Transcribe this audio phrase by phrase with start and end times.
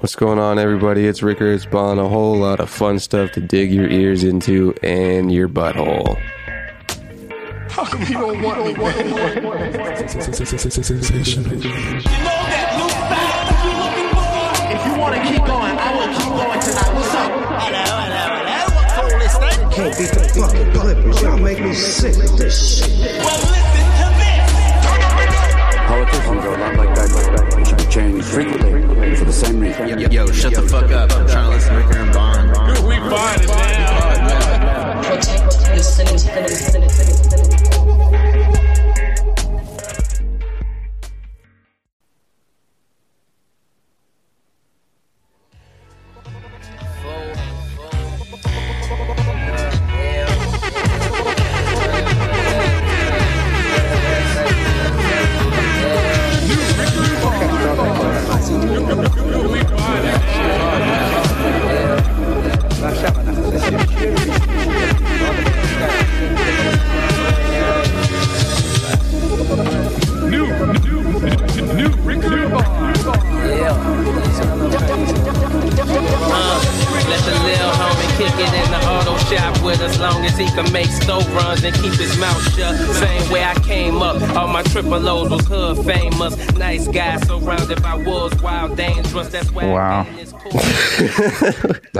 [0.00, 1.08] What's going on, everybody?
[1.08, 1.50] It's Ricker.
[1.50, 1.98] It's Bon.
[1.98, 6.16] A whole lot of fun stuff to dig your ears into and your butthole.
[7.68, 8.64] How come you don't want
[11.50, 11.56] me.
[11.56, 11.90] You know
[12.46, 14.70] that new style you're looking for?
[14.70, 16.94] If you want to keep going, I will keep going tonight.
[16.94, 17.34] What's up?
[17.58, 19.18] Hello, hello, hello.
[19.18, 19.74] What's?
[19.74, 21.18] Can't beat the fucking Clippers.
[21.22, 23.18] Y'all make me sick with this shit.
[23.18, 24.46] Well, listen to this.
[25.90, 27.57] Politicians are a lot like that,
[27.96, 28.08] like that.
[28.08, 29.88] They try to change frequently for the same reason.
[29.88, 31.12] Yo, yo, shut the fuck up.
[31.12, 32.50] I'm trying to listen to Ricker and Bond.
[32.86, 34.98] We find it now.
[35.02, 35.64] protect
[38.54, 38.67] your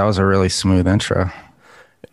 [0.09, 1.31] was a really smooth intro.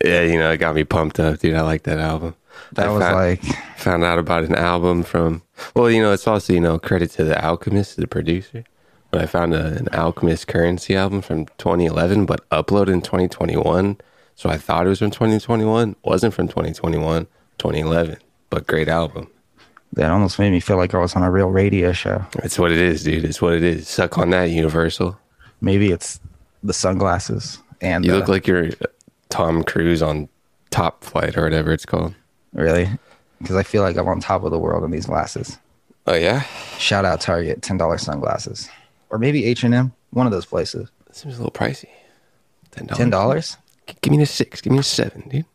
[0.03, 1.55] Yeah, you know, it got me pumped up, dude.
[1.55, 2.35] I like that album.
[2.73, 3.43] That I was found, like,
[3.77, 5.41] found out about an album from.
[5.75, 8.65] Well, you know, it's also you know credit to the Alchemist, the producer.
[9.11, 13.97] But I found a, an Alchemist Curren$y album from 2011, but uploaded in 2021.
[14.35, 15.95] So I thought it was from 2021.
[16.03, 18.17] Wasn't from 2021, 2011.
[18.49, 19.31] But great album.
[19.93, 22.25] that almost made me feel like I was on a real radio show.
[22.43, 23.23] It's what it is, dude.
[23.23, 23.87] It's what it is.
[23.87, 25.17] Suck on that, Universal.
[25.61, 26.19] Maybe it's
[26.61, 28.85] the sunglasses and You the- look like you're uh,
[29.29, 30.29] Tom Cruise on
[30.69, 32.13] Top Flight or whatever it's called.
[32.53, 32.89] really
[33.39, 35.57] because I feel like I'm on top of the world in these glasses.
[36.07, 36.41] Oh yeah,
[36.77, 38.69] Shout out Target, ten dollars sunglasses,
[39.09, 40.89] or maybe H and M, one of those places.
[41.11, 41.87] seems a little pricey.
[42.71, 42.97] Ten dollars.
[42.97, 43.57] Ten dollars?
[44.01, 44.61] Give me a six.
[44.61, 45.45] Give me a seven, dude.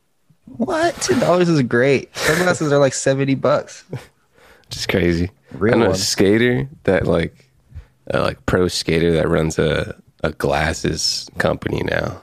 [0.46, 0.94] What?
[0.96, 2.14] Ten dollars is great.
[2.16, 3.84] Sunglasses are like seventy bucks.
[4.70, 5.30] Just crazy.
[5.52, 7.48] Real I know a skater that like,
[8.08, 12.22] a like pro skater that runs a a glasses company now,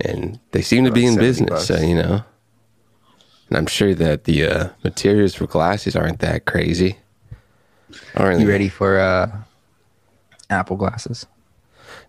[0.00, 1.66] and they seem to be in 70 business.
[1.66, 2.24] So you know,
[3.48, 6.98] and I'm sure that the uh, materials for glasses aren't that crazy.
[8.18, 9.30] Really You ready for uh,
[10.50, 11.26] Apple glasses?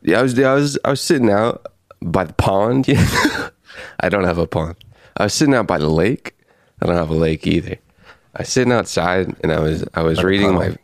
[0.02, 1.66] Yeah, I was I was I was sitting out
[2.02, 2.88] by the pond.
[2.98, 3.50] Yeah.
[4.00, 4.76] I don't have a pond.
[5.18, 6.36] I was sitting out by the lake.
[6.82, 7.78] I don't have a lake either.
[8.34, 10.76] I was sitting outside and I was I was the reading my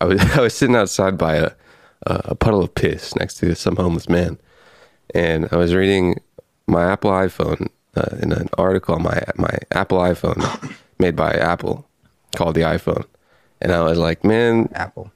[0.00, 1.52] I was I was sitting outside by a
[2.06, 4.38] a puddle of piss next to some homeless man,
[5.14, 6.20] and I was reading
[6.66, 11.86] my Apple iPhone uh, in an article on my my Apple iPhone made by Apple
[12.36, 13.04] called the iPhone,
[13.60, 15.12] and I was like, man, Apple.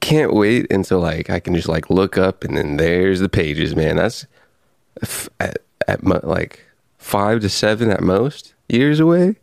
[0.00, 3.74] can't wait until like I can just like look up and then there's the pages,
[3.76, 3.96] man.
[3.96, 4.26] That's
[5.02, 6.64] f- at, at mo- like
[6.96, 9.36] five to seven at most years away.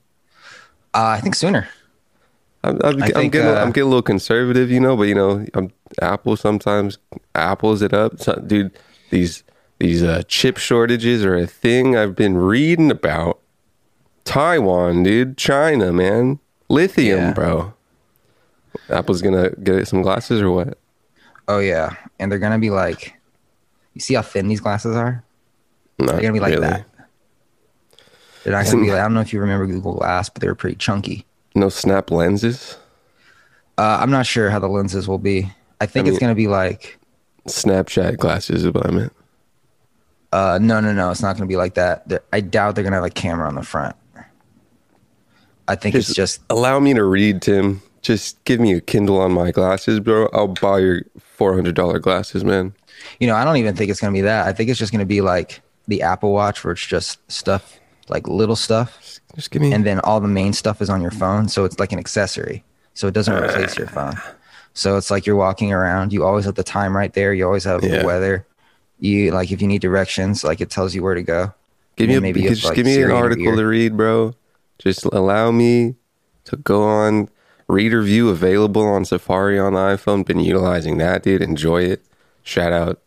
[0.94, 1.68] Uh, I think sooner.
[2.70, 5.16] I'm, I'm, I I'm getting uh, I'm getting a little conservative, you know, but you
[5.16, 5.72] know, I'm
[6.02, 6.98] Apple sometimes
[7.34, 8.78] apples it up, so, dude.
[9.12, 9.44] These
[9.80, 13.40] these uh, chip shortages are a thing I've been reading about.
[14.24, 16.40] Taiwan, dude, China, man,
[16.70, 17.34] lithium, Yeah.
[17.34, 17.74] bro.
[18.90, 20.78] Apple's gonna get some glasses or what?
[21.48, 23.14] Oh yeah, and they're gonna be like,
[23.94, 25.24] you see how thin these glasses are?
[26.00, 26.68] Not They're gonna be like really.
[26.68, 26.86] that.
[28.44, 30.48] They're not gonna be like I don't know if you remember Google Glass, but they
[30.48, 31.26] were pretty chunky.
[31.56, 32.78] No snap lenses.
[33.78, 35.52] Uh, I'm not sure how the lenses will be.
[35.82, 37.00] I think I it's mean- gonna be like,
[37.48, 39.14] Snapchat glasses is what I meant.
[40.32, 42.08] uh, no, no, no, it's not gonna be like that.
[42.10, 43.96] They're- I doubt they're gonna have a camera on the front.
[45.68, 47.82] I think it's just allow me to read, Tim.
[48.02, 50.30] Just give me a Kindle on my glasses, bro.
[50.32, 52.74] I'll buy your four hundred dollar glasses, man.
[53.20, 54.46] you know I don't even think it's gonna be that.
[54.48, 57.80] I think it's just gonna be like the Apple Watch, where it's just stuff
[58.10, 59.74] like little stuff, Just give me.
[59.74, 62.64] and then all the main stuff is on your phone, so it's like an accessory.
[62.94, 64.16] So it doesn't replace your phone.
[64.74, 66.14] So it's like you're walking around.
[66.14, 67.34] You always have the time right there.
[67.34, 68.00] You always have Yeah.
[68.00, 68.46] the weather.
[69.00, 71.54] You like if you need directions, like it tells you where to go.
[71.98, 74.34] give me a, maybe just like give me an article to read, bro.
[74.80, 75.96] Just allow me
[76.46, 77.30] to go on
[77.68, 80.26] reader view available on Safari on the iPhone.
[80.26, 81.42] Been utilizing that, dude.
[81.42, 82.04] Enjoy it.
[82.44, 83.00] Shout out.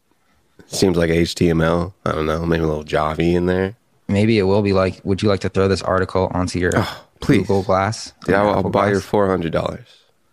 [0.67, 1.93] Seems like HTML.
[2.05, 2.45] I don't know.
[2.45, 3.77] Maybe a little Java in there.
[4.09, 7.05] Maybe it will be like, would you like to throw this article onto your Oh,
[7.21, 7.39] please.
[7.39, 8.13] Google Glass?
[8.27, 9.87] Yeah, I'll, I'll buy your four hundred dollars.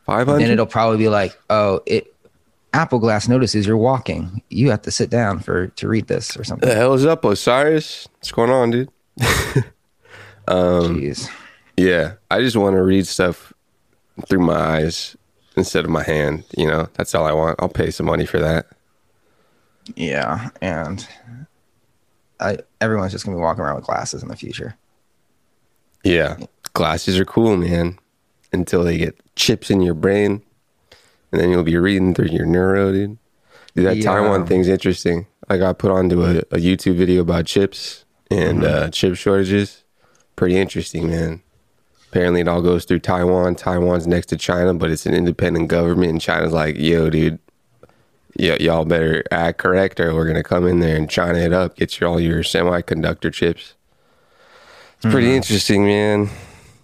[0.06, 0.40] Five hundred.
[0.40, 0.54] Then hundred.
[0.54, 2.14] it'll probably be like, oh, it
[2.74, 4.42] Apple Glass notices you're walking.
[4.50, 6.68] You have to sit down for to read this or something.
[6.68, 8.08] The hell is up, Osiris?
[8.16, 8.90] What's going on, dude?
[10.48, 11.28] Um, Jeez.
[11.76, 13.52] Yeah, I just want to read stuff
[14.28, 15.18] through my eyes
[15.58, 16.44] instead of my hand.
[16.56, 17.60] You know, that's all I want.
[17.60, 18.68] I'll pay some money for that.
[19.96, 21.08] Yeah, and
[22.40, 24.76] I everyone's just gonna be walking around with glasses in the future.
[26.04, 26.38] Yeah,
[26.74, 27.98] glasses are cool, man.
[28.54, 30.42] Until they get chips in your brain,
[31.32, 33.18] and then you'll be reading through your neuro, dude.
[33.76, 34.04] Dude, that Yeah.
[34.06, 35.28] Taiwan thing's interesting.
[35.50, 39.84] I got put onto a, a YouTube video about chips and uh, chip shortages.
[40.36, 41.42] Pretty interesting, man.
[42.10, 43.56] Apparently, it all goes through Taiwan.
[43.56, 47.40] Taiwan's next to China, but it's an independent government, and China's like, "Yo, dude,
[48.38, 51.76] y- y'all better act correct, or we're gonna come in there and China it up,
[51.76, 53.74] get you all your semiconductor chips."
[54.98, 55.36] It's pretty mm-hmm.
[55.36, 56.30] interesting, man.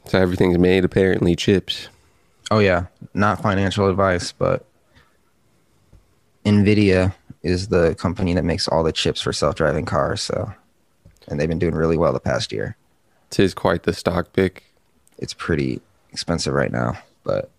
[0.06, 1.88] So everything's made apparently chips.
[2.50, 4.66] Oh yeah, not financial advice, but
[6.46, 7.14] Nvidia
[7.44, 10.22] is the company that makes all the chips for self-driving cars.
[10.22, 10.52] So,
[11.28, 12.76] and they've been doing really well the past year.
[13.30, 14.64] Tis quite the stock pick.
[15.18, 15.82] It's pretty
[16.12, 17.50] expensive right now, but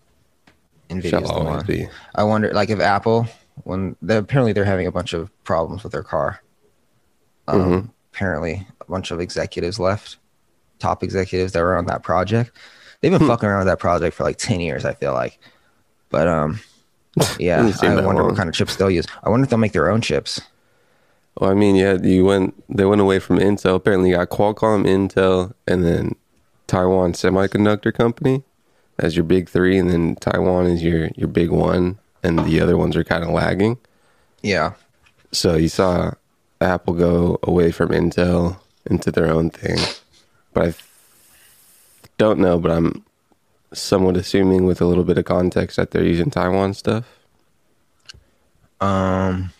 [0.89, 1.65] Nvidia's Shall the one.
[1.65, 1.87] be.
[2.13, 3.27] I wonder, like, if Apple,
[3.63, 6.41] when they apparently they're having a bunch of problems with their car.
[7.47, 7.87] Um, Mm-hmm.
[8.13, 10.17] Apparently, a bunch of executives left,
[10.77, 12.51] top executives that were on that project.
[13.01, 13.17] They've Hmm.
[13.17, 14.85] been fucking around with that project for like ten years.
[14.85, 15.39] I feel like,
[16.09, 16.59] but um,
[17.39, 18.27] yeah, I wonder long.
[18.27, 19.07] what kind of chips they'll use.
[19.23, 20.39] I wonder if they'll make their own chips.
[21.39, 22.53] Well, I mean, yeah, you went.
[22.69, 23.75] They went away from Intel.
[23.75, 26.15] Apparently, you got Qualcomm, Intel, and then
[26.67, 28.43] Taiwan Semiconductor Company
[28.99, 32.77] as your big three, and then Taiwan is your your big one, and the other
[32.77, 33.77] ones are kind of lagging.
[34.41, 34.73] Yeah,
[35.31, 36.11] So you saw
[36.61, 39.77] Apple go away from Intel into their own thing,
[40.53, 40.83] but I th-
[42.17, 42.59] don't know.
[42.59, 43.03] But I'm
[43.73, 47.05] somewhat assuming, with a little bit of context, that they're using Taiwan stuff.
[48.81, 49.51] um,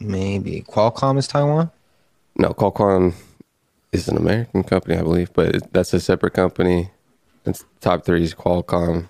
[0.00, 1.70] maybe Qualcomm is Taiwan.
[2.36, 3.14] No, Qualcomm
[3.92, 6.90] is an American company, I believe, but that's a separate company.
[7.46, 9.08] It's top three is Qualcomm,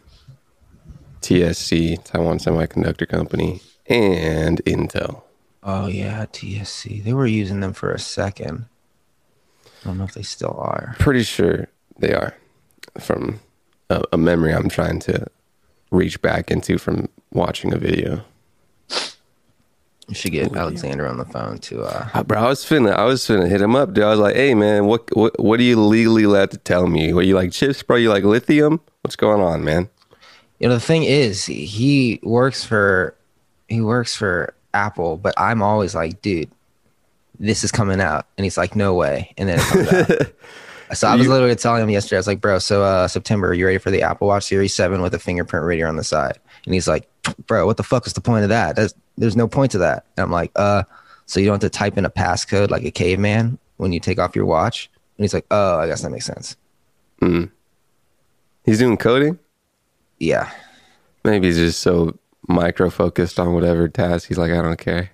[1.21, 5.23] TSC, Taiwan Semiconductor Company, and Intel.
[5.63, 7.03] Oh yeah, TSC.
[7.05, 8.67] They were using them for a second.
[9.83, 10.97] I don't know if they still are.
[10.99, 11.69] Pretty sure
[11.99, 12.35] they are
[12.99, 13.41] from
[13.89, 15.27] a, a memory I'm trying to
[15.91, 18.23] reach back into from watching a video.
[20.09, 23.05] You should get Alexander on the phone to uh Uh, bro, I was finna, I
[23.05, 24.03] was finna hit him up, dude.
[24.03, 27.13] I was like, "Hey, man, what, what, what are you legally allowed to tell me?
[27.13, 27.97] What you like chips, bro?
[27.97, 28.81] You like lithium?
[29.03, 29.89] What's going on, man?"
[30.61, 33.17] You know the thing is he works for
[33.69, 36.51] he works for Apple, but I'm always like, dude,
[37.39, 38.27] this is coming out.
[38.37, 39.33] And he's like, no way.
[39.39, 40.33] And then it comes out.
[40.93, 43.51] So I was You- literally telling him yesterday, I was like, bro, so uh September,
[43.51, 46.03] are you ready for the Apple Watch Series 7 with a fingerprint reader on the
[46.03, 46.37] side?
[46.65, 47.09] And he's like,
[47.47, 48.75] bro, what the fuck is the point of that?
[48.75, 50.05] There's there's no point to that.
[50.17, 50.83] And I'm like, uh,
[51.27, 54.19] so you don't have to type in a passcode like a caveman when you take
[54.19, 54.91] off your watch?
[55.17, 56.57] And he's like, oh, I guess that makes sense.
[58.65, 59.39] He's doing coding.
[60.21, 60.51] Yeah.
[61.25, 62.17] Maybe he's just so
[62.49, 64.29] micro focused on whatever task.
[64.29, 65.11] He's like, I don't care.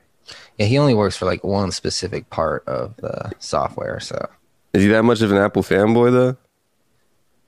[0.58, 4.00] Yeah, he only works for like one specific part of the software.
[4.00, 4.28] So
[4.74, 6.36] Is he that much of an Apple fanboy though?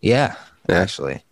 [0.01, 0.37] yeah,
[0.69, 0.77] Yeah.
[0.79, 1.23] actually.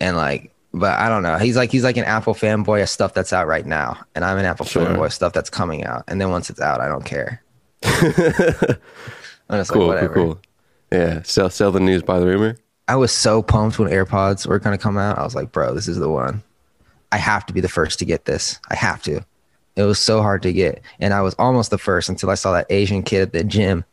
[0.00, 1.36] And like, but I don't know.
[1.38, 4.38] He's like he's like an Apple fanboy of stuff that's out right now, and I'm
[4.38, 4.84] an Apple Sure.
[4.86, 6.04] fanboy of stuff that's coming out.
[6.08, 7.42] And then once it's out, I don't care.
[7.82, 10.14] I'm just Cool, like whatever.
[10.14, 10.40] cool, cool.
[10.92, 12.56] Yeah, sell sell the news by the rumor.
[12.88, 15.18] I was so pumped when AirPods were gonna come out.
[15.18, 16.42] I was like, bro, this is the one.
[17.12, 18.58] I have to be the first to get this.
[18.70, 19.20] I have to.
[19.76, 22.52] It was so hard to get, and I was almost the first until I saw
[22.52, 23.84] that Asian kid at the gym.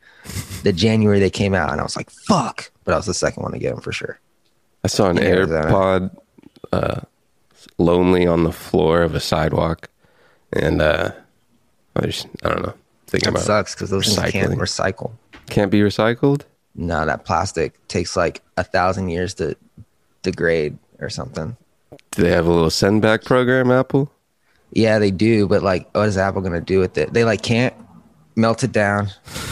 [0.63, 3.43] The January they came out, and I was like, "Fuck!" But I was the second
[3.43, 4.19] one to get them for sure.
[4.83, 6.17] I saw an In AirPod
[6.71, 7.01] uh,
[7.77, 9.89] lonely on the floor of a sidewalk,
[10.53, 11.11] and uh,
[11.95, 12.73] I just I don't know.
[13.07, 15.11] Thinking It about sucks because those things can't recycle.
[15.49, 16.41] can't be recycled.
[16.75, 19.55] No, that plastic takes like a thousand years to
[20.21, 21.55] degrade or something.
[22.11, 24.11] Do they have a little send back program, Apple?
[24.71, 27.13] Yeah, they do, but like, what is Apple gonna do with it?
[27.13, 27.73] They like can't
[28.35, 29.09] melt it down,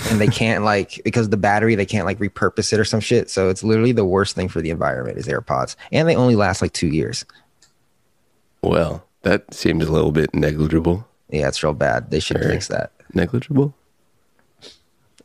[0.09, 3.29] and they can't like because the battery they can't like repurpose it or some shit.
[3.29, 6.61] So it's literally the worst thing for the environment is AirPods, and they only last
[6.61, 7.25] like two years.
[8.61, 11.07] Well, that seems a little bit negligible.
[11.29, 12.11] Yeah, it's real bad.
[12.11, 13.73] They should fix that, Negligible.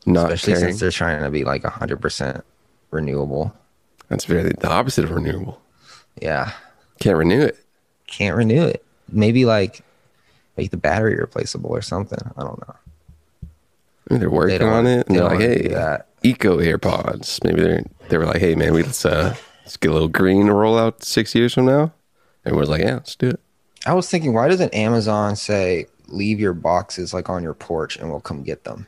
[0.09, 0.67] Not especially caring.
[0.69, 2.43] since they're trying to be like hundred percent
[2.91, 3.53] renewable.
[4.07, 5.61] That's very the opposite of renewable.
[6.21, 6.51] Yeah,
[6.99, 7.63] Can't renew it.
[8.07, 8.83] can't renew it.
[9.11, 9.81] Maybe like
[10.57, 12.19] make the battery replaceable or something.
[12.37, 12.75] I don't know.
[14.09, 17.69] Maybe they're working don't on it, and they they're like, "Hey, eco AirPods." Maybe they
[17.69, 21.03] are they were like, "Hey, man, we let's uh let's get a little green rollout
[21.03, 21.93] six years from now."
[22.45, 23.39] Everyone's like, "Yeah, let's do it."
[23.85, 28.09] I was thinking, why doesn't Amazon say leave your boxes like on your porch and
[28.09, 28.87] we'll come get them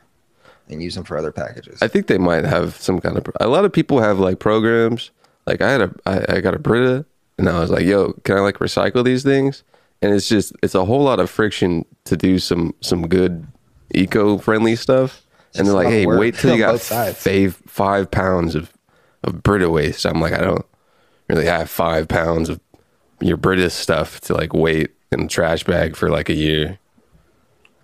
[0.72, 1.80] and use them for other packages?
[1.82, 3.26] I think they might have some kind of.
[3.40, 5.10] A lot of people have like programs.
[5.46, 7.04] Like I had a, I, I got a Brita,
[7.38, 9.62] and I was like, "Yo, can I like recycle these things?"
[10.00, 13.46] And it's just, it's a whole lot of friction to do some some good
[13.94, 15.22] eco-friendly stuff.
[15.54, 17.16] and they're like, "Hey, work wait till you got five
[17.66, 18.72] five pounds of
[19.24, 20.64] of Brita waste." I'm like, I don't
[21.28, 22.60] really have five pounds of
[23.20, 26.78] your Brita stuff to like wait in a trash bag for like a year.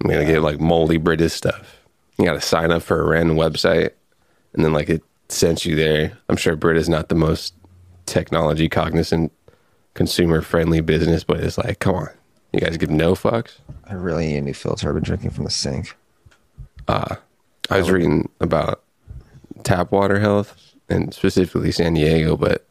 [0.03, 1.78] I'm gonna get like moldy British stuff.
[2.19, 3.91] You gotta sign up for a random website
[4.53, 6.19] and then like it sends you there.
[6.29, 7.55] I'm sure Brita's not the most
[8.07, 9.33] technology cognizant
[9.95, 12.09] consumer friendly business, but it's like, come on.
[12.53, 13.59] You guys give no fucks.
[13.85, 14.89] I really need a new filter.
[14.89, 15.95] I've been drinking from the sink.
[16.87, 17.17] Uh,
[17.69, 18.83] I was reading about
[19.65, 20.57] tap water health
[20.89, 22.65] and specifically San Diego, but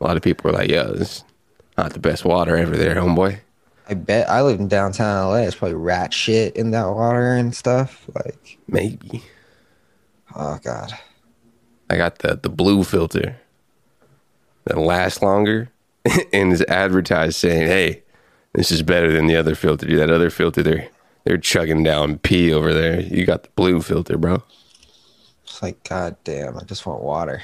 [0.00, 1.24] a lot of people were like, yo, this is
[1.76, 3.40] not the best water ever there, homeboy.
[3.88, 5.36] I bet I live in downtown LA.
[5.42, 8.04] It's probably rat shit in that water and stuff.
[8.14, 9.22] Like, Maybe.
[10.34, 10.92] oh god,
[11.88, 13.36] I got the the blue filter
[14.64, 15.70] that lasts longer
[16.32, 18.02] and is advertised saying, "Hey,
[18.54, 19.86] this is better than the other filter.
[19.96, 20.88] That other filter, they're
[21.24, 23.00] they're chugging down pee over there.
[23.00, 24.42] You got the blue filter, bro.
[25.44, 26.56] it's like god damn.
[26.56, 27.42] I just want water.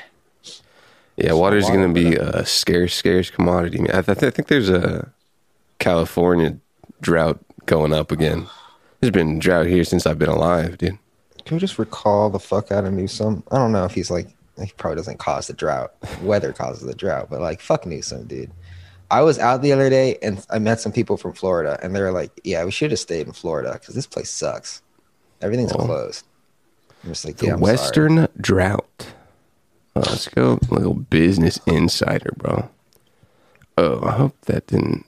[1.16, 3.82] Yeah, water's water, gonna be a scarce, scarce commodity.
[3.92, 5.12] I, th- I think there's a
[5.82, 6.56] California
[7.00, 8.46] drought going up again.
[9.00, 10.96] There's been drought here since I've been alive, dude.
[11.44, 13.42] Can we just recall the fuck out of Newsom?
[13.50, 14.28] I don't know if he's like
[14.62, 15.92] he probably doesn't cause the drought.
[16.22, 18.52] Weather causes the drought, but like fuck Newsom, dude.
[19.10, 22.00] I was out the other day and I met some people from Florida, and they
[22.00, 24.82] were like, "Yeah, we should have stayed in Florida because this place sucks.
[25.40, 26.24] Everything's closed."
[27.02, 29.08] I'm just like, The yeah, I'm sorry." Western drought.
[29.96, 32.70] Oh, let's go, little business insider, bro.
[33.76, 35.06] Oh, I hope that didn't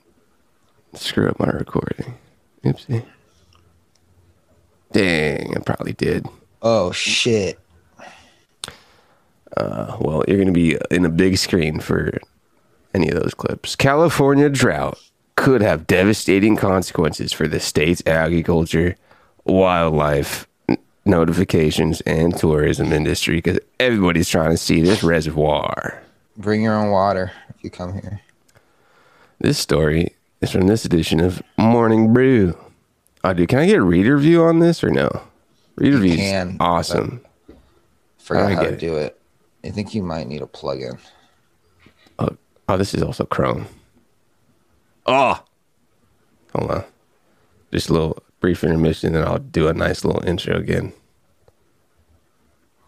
[1.01, 2.15] screw up my recording.
[2.65, 3.05] Oopsie.
[4.93, 6.27] Dang, I probably did.
[6.63, 7.59] Oh shit!
[9.57, 12.19] Uh, Well, you're going to be in a big screen for
[12.95, 13.77] any of those clips.
[13.77, 14.99] California drought
[15.37, 18.97] could have devastating consequences for the state's agriculture,
[19.45, 26.01] wildlife n- notifications, and tourism industry because everybody's trying to see this reservoir.
[26.37, 28.21] Bring your own water if you come here.
[29.41, 32.55] This story is from this edition of Morning Brew.
[33.25, 35.09] Oh, dude, can I get a reader view on this or no?
[35.77, 37.25] Reader view is can, awesome.
[38.19, 38.79] Forgot how to it.
[38.79, 39.19] do it.
[39.65, 40.99] I think you might need a plug-in.
[42.19, 42.37] Oh,
[42.69, 43.67] oh, this is also Chrome.
[45.07, 45.43] Oh,
[46.55, 46.85] hold on.
[47.73, 50.93] Just a little brief intermission, and I'll do a nice little intro again.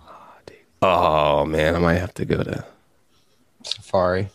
[0.06, 0.56] Oh, dude.
[0.82, 2.66] Oh, man, I might have to go to.
[3.62, 4.28] Safari,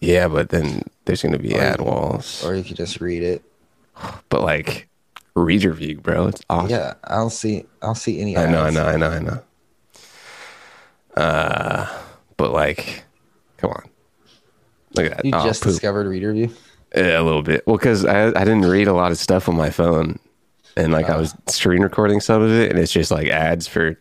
[0.00, 2.44] Yeah, but then there's going to be Or- ad walls.
[2.44, 3.42] or you could just read it.
[4.28, 4.88] but like,
[5.34, 6.28] reader view, bro.
[6.28, 6.70] It's awesome.
[6.70, 7.64] Yeah, I'll see.
[7.82, 8.36] I'll see any.
[8.36, 9.42] I know, I know, I know, I know.
[11.16, 11.86] Uh,
[12.36, 13.02] but like,
[13.56, 13.82] come on.
[14.94, 15.24] Look at that.
[15.24, 15.72] You Oh, just poop.
[15.72, 16.50] discovered Reader View.
[16.94, 17.66] Yeah, a little bit.
[17.66, 20.18] Well, because I I didn't read a lot of stuff on my phone,
[20.76, 23.98] and like I was screen recording some of it, and it's just like ads for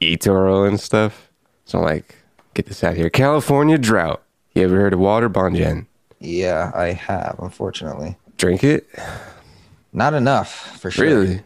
[0.00, 1.30] eToro and stuff.
[1.66, 2.16] So I'm like,
[2.54, 3.10] get this out here.
[3.10, 4.22] California drought.
[4.54, 5.86] You ever heard of water, Bonjen?
[6.20, 7.36] Yeah, I have.
[7.40, 8.86] Unfortunately, Drink it?
[9.92, 11.04] not enough for sure.
[11.06, 11.40] Really?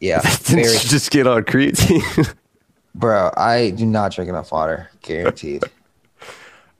[0.00, 2.34] Yeah, Didn't very, you just get on creatine?
[2.94, 3.30] bro.
[3.36, 4.90] I do not drink enough water.
[5.02, 5.64] Guaranteed.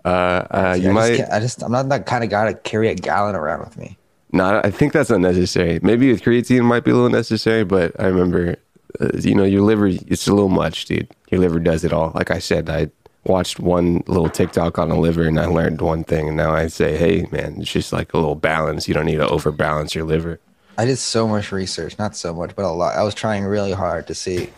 [0.05, 1.17] uh, uh, I you just might.
[1.17, 1.63] can't- I just.
[1.63, 3.97] I'm not that kind of guy to carry a gallon around with me.
[4.33, 5.81] No, I think that's unnecessary.
[5.83, 8.57] Maybe with creatine might be a little necessary, but I remember,
[9.01, 11.09] uh, you know, your liver, it's a little much, dude.
[11.31, 12.13] Your liver does it all.
[12.15, 12.91] Like I said, I
[13.29, 16.29] watched one little TikTok on the liver and I learned one thing.
[16.29, 18.89] And now I say, hey, man, it's just like a little balance.
[18.89, 20.41] You don't need to overbalance your liver.
[20.77, 22.97] I did so much research, not so much, but a lot.
[22.97, 24.51] I was trying really hard to see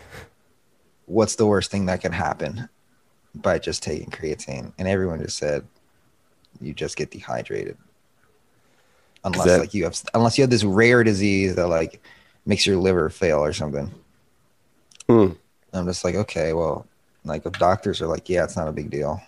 [1.05, 2.69] what's the worst thing that can happen
[3.33, 5.65] by just taking creatine, and everyone just said
[6.59, 7.75] you just get dehydrated,
[9.23, 12.01] unless that- like you have unless you have this rare disease that like
[12.45, 13.91] makes your liver fail or something.
[15.07, 15.29] Hmm.
[15.73, 16.85] I'm just like, okay, well,
[17.23, 19.21] like if doctors are like, yeah, it's not a big deal.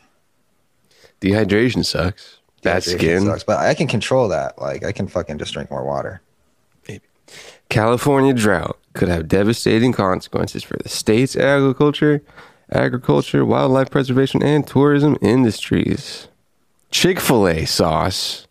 [1.22, 2.40] Dehydration sucks.
[2.62, 3.26] Bad skin.
[3.26, 4.60] sucks, but I can control that.
[4.60, 6.22] Like I can fucking just drink more water.
[6.88, 7.04] Maybe.
[7.70, 12.22] California drought could have devastating consequences for the state's agriculture,
[12.72, 16.28] agriculture, wildlife preservation, and tourism industries.
[16.92, 18.48] Chick fil A sauce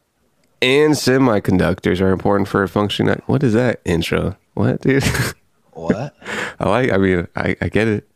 [0.62, 3.20] and semiconductors are important for a functioning.
[3.26, 4.36] What is that intro?
[4.54, 5.04] What, dude?
[5.74, 6.14] What?
[6.60, 8.06] I like, I mean, I, I get it.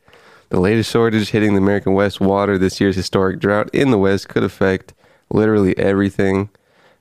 [0.49, 4.29] The latest shortage hitting the American West water this year's historic drought in the West
[4.29, 4.95] could affect
[5.29, 6.51] literally everything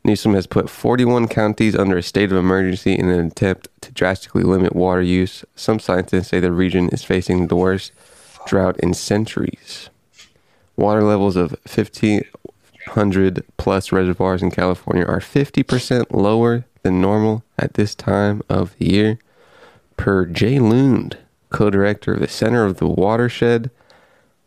[0.04, 4.44] Newsom has put 41 counties under a state of emergency in an attempt to drastically
[4.44, 5.44] limit water use.
[5.56, 7.92] Some scientists say the region is facing the worst
[8.46, 9.90] drought in centuries.
[10.76, 17.96] Water levels of 1,500 plus reservoirs in California are 50% lower than normal at this
[17.96, 19.20] time of the year,
[19.98, 21.18] per Jay Lund,
[21.56, 23.72] co director of the Center of the Watershed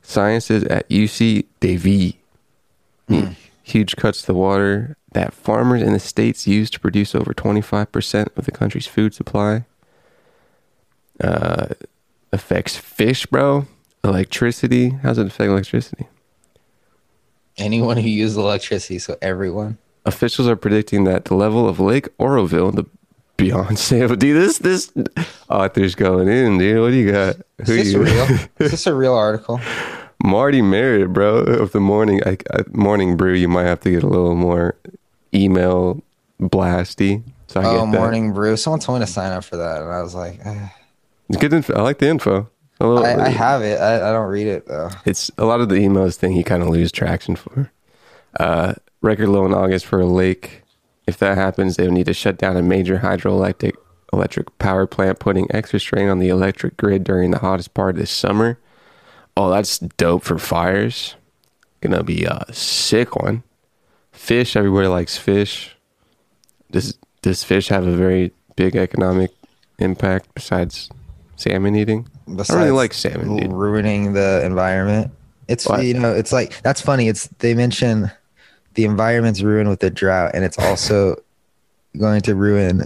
[0.03, 2.12] Sciences at UC Davis.
[3.62, 8.29] Huge cuts to the water that farmers in the states use to produce over 25%
[8.37, 9.65] of the country's food supply.
[11.19, 11.69] Uh,
[12.31, 13.67] affects fish, bro.
[14.05, 14.91] Electricity.
[14.91, 16.07] How's it affect electricity?
[17.57, 19.79] Anyone who uses electricity, so everyone.
[20.05, 22.87] Officials are predicting that the level of Lake Oroville, the
[23.38, 24.92] Beyonce of dude, this this
[25.49, 26.80] author's going in, dude.
[26.83, 27.37] What do you got?
[27.59, 28.25] Is this you- real?
[28.59, 29.61] Is this a real article?
[30.25, 33.35] Marty Merritt, bro, of the morning I, I, morning brew.
[33.35, 34.75] You might have to get a little more
[35.33, 36.02] email
[36.40, 37.23] blasty.
[37.47, 37.99] So I Oh, get that.
[38.00, 38.57] morning brew.
[38.57, 40.68] Someone told me to sign up for that, and I was like, eh.
[41.28, 41.75] It's good info.
[41.75, 42.49] I like the info.
[42.80, 43.80] Little- I, I have it.
[43.80, 44.90] I, I don't read it though.
[45.04, 47.71] It's a lot of the emails thing you kind of lose traction for.
[48.40, 50.62] Uh, record low in August for a lake.
[51.09, 53.73] If that happens, they would need to shut down a major hydroelectric
[54.12, 58.00] electric power plant, putting extra strain on the electric grid during the hottest part of
[58.00, 58.59] this summer.
[59.35, 61.17] Oh, that's dope for fires.
[61.81, 63.43] Gonna be a sick one.
[64.12, 65.75] Fish, everybody likes fish.
[66.71, 69.31] Does does fish have a very big economic
[69.79, 70.91] impact besides
[71.37, 72.07] salmon eating?
[72.29, 73.50] I really like salmon, dude.
[73.50, 75.11] ruining the environment.
[75.47, 75.85] It's What?
[75.85, 77.09] you know, it's like that's funny.
[77.09, 78.11] It's they mention
[78.78, 81.16] the environment's ruined with the drought, and it's also
[81.99, 82.85] going to ruin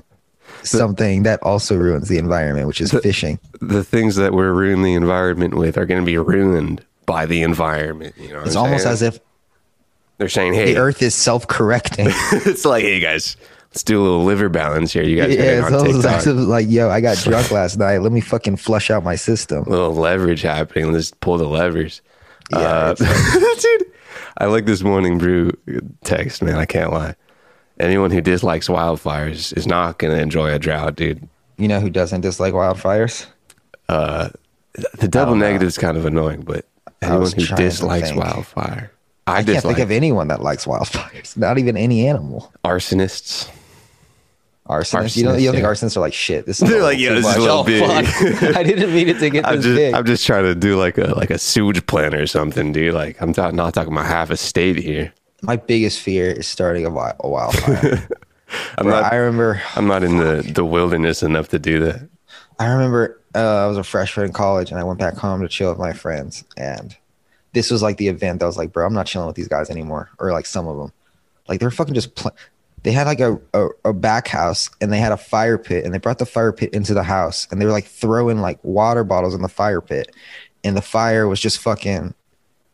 [0.63, 3.39] something that also ruins the environment, which is The- fishing.
[3.61, 7.43] the things that we're ruining the environment with are going to be ruined by the
[7.43, 8.15] environment.
[8.19, 8.93] You know, It's almost saying?
[8.95, 9.21] as if
[10.17, 12.07] they're saying, "Hey, the Earth is self-correcting.
[12.33, 13.37] it's like, hey guys,
[13.71, 15.03] let's do a little liver balance here.
[15.03, 17.99] You guys yeah, it's almost as if like, yo, I got drunk last night.
[17.99, 19.65] Let me fucking flush out my system.
[19.67, 20.91] A little leverage happening.
[20.91, 22.01] Let's pull the levers."
[22.51, 22.95] Yeah, Uh,
[23.61, 23.92] dude,
[24.39, 25.53] I like this morning brew
[26.05, 26.57] text, man.
[26.57, 27.15] I can't lie.
[27.79, 31.29] Anyone who dislikes wildfires is not going to enjoy a drought, dude.
[31.59, 33.27] You know who doesn't dislike wildfires?
[33.89, 34.31] Uh,
[34.99, 36.67] the double oh, negative is kind of annoying, but
[37.03, 38.91] anyone who dislikes wildfire,
[39.27, 41.37] I, I can't think of anyone that likes wildfires.
[41.37, 42.53] Not even any animal.
[42.65, 43.51] arsonists.
[44.73, 45.17] Arsonists.
[45.17, 45.71] You don't, you don't think yeah.
[45.71, 46.47] arsonists are like shit?
[46.47, 47.41] This is They're like, yeah, too this is a much.
[47.41, 47.65] little Oh,
[48.33, 48.41] big.
[48.41, 48.57] fuck.
[48.57, 49.95] I didn't mean it to get I'm this just, big.
[49.95, 52.95] I'm just trying to do like a like a sewage plant or something, dude.
[52.95, 55.13] Like I'm ta- not talking about half a state here.
[55.43, 58.09] My biggest fear is starting a, wi- a wildfire.
[58.79, 59.13] I'm Bro, not.
[59.13, 59.63] I remember.
[59.77, 62.09] I'm not in the the wilderness enough to do that.
[62.59, 65.49] I remember uh, I was a freshman in college and I went back home to
[65.49, 66.45] chill with my friends.
[66.57, 66.95] And
[67.55, 69.69] this was like the event that was like, bro, I'm not chilling with these guys
[69.71, 70.11] anymore.
[70.19, 70.93] Or like some of them.
[71.49, 72.37] Like they're fucking just, pl-
[72.83, 75.95] they had like a, a, a back house and they had a fire pit and
[75.95, 79.05] they brought the fire pit into the house and they were like throwing like water
[79.05, 80.15] bottles in the fire pit.
[80.65, 82.15] And the fire was just fucking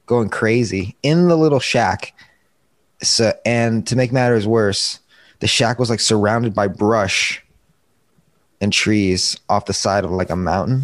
[0.07, 2.15] going crazy in the little shack.
[3.03, 5.01] So, and to make matters worse,
[5.41, 7.45] the shack was like surrounded by brush
[8.61, 10.83] and trees off the side of like a mountain.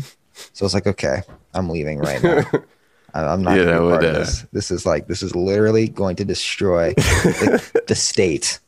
[0.53, 1.23] So it's like, okay,
[1.55, 2.45] I'm leaving right now.
[3.15, 4.47] I'm not Yeah, gonna that would, part of uh, this.
[4.53, 8.59] This is like this is literally going to destroy the, the state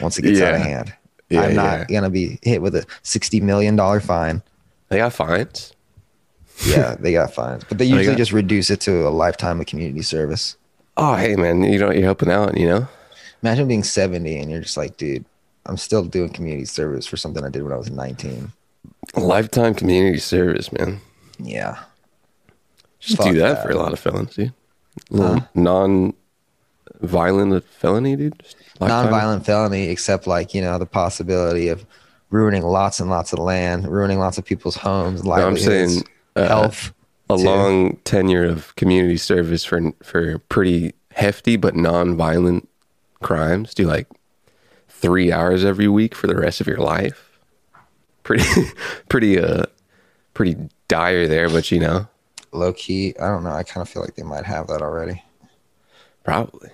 [0.00, 0.94] once it gets out of hand.
[1.28, 2.00] Yeah, I'm not yeah.
[2.00, 4.42] gonna be hit with a sixty million dollar fine.
[4.88, 5.72] They got fines.
[6.64, 9.60] Yeah, they got fines, but they They usually got- just reduce it to a lifetime
[9.60, 10.56] of community service.
[10.96, 12.56] Oh, hey man, you know you're helping out.
[12.56, 12.88] You know,
[13.42, 15.24] Imagine being seventy and you're just like, dude,
[15.66, 18.52] I'm still doing community service for something I did when I was nineteen.
[19.16, 21.00] lifetime community service, man.
[21.38, 21.76] Yeah,
[23.00, 23.62] Just Fuck do that, that.
[23.62, 24.54] for a lot of felons, dude.
[25.10, 25.46] Little
[27.00, 28.42] non-violent felony, dude.
[28.80, 31.84] Non-violent felony, except like you know the possibility of
[32.30, 36.02] ruining lots and lots of land, ruining lots of people's homes, No, I'm saying
[36.34, 36.92] uh, health.
[37.30, 37.42] a too.
[37.44, 42.68] long tenure of community service for for pretty hefty but non-violent
[43.22, 43.74] crimes.
[43.74, 44.06] Do like
[44.88, 47.38] three hours every week for the rest of your life.
[48.22, 48.44] Pretty,
[49.08, 49.64] pretty, uh,
[50.34, 50.56] pretty
[50.88, 52.08] dire there, but you know,
[52.52, 53.14] low key.
[53.20, 53.50] I don't know.
[53.52, 55.22] I kind of feel like they might have that already.
[56.24, 56.70] probably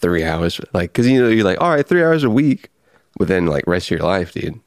[0.00, 0.60] three hours.
[0.72, 2.70] Like, cause you know, you're like, all right, three hours a week,
[3.18, 4.60] but then like rest of your life, dude.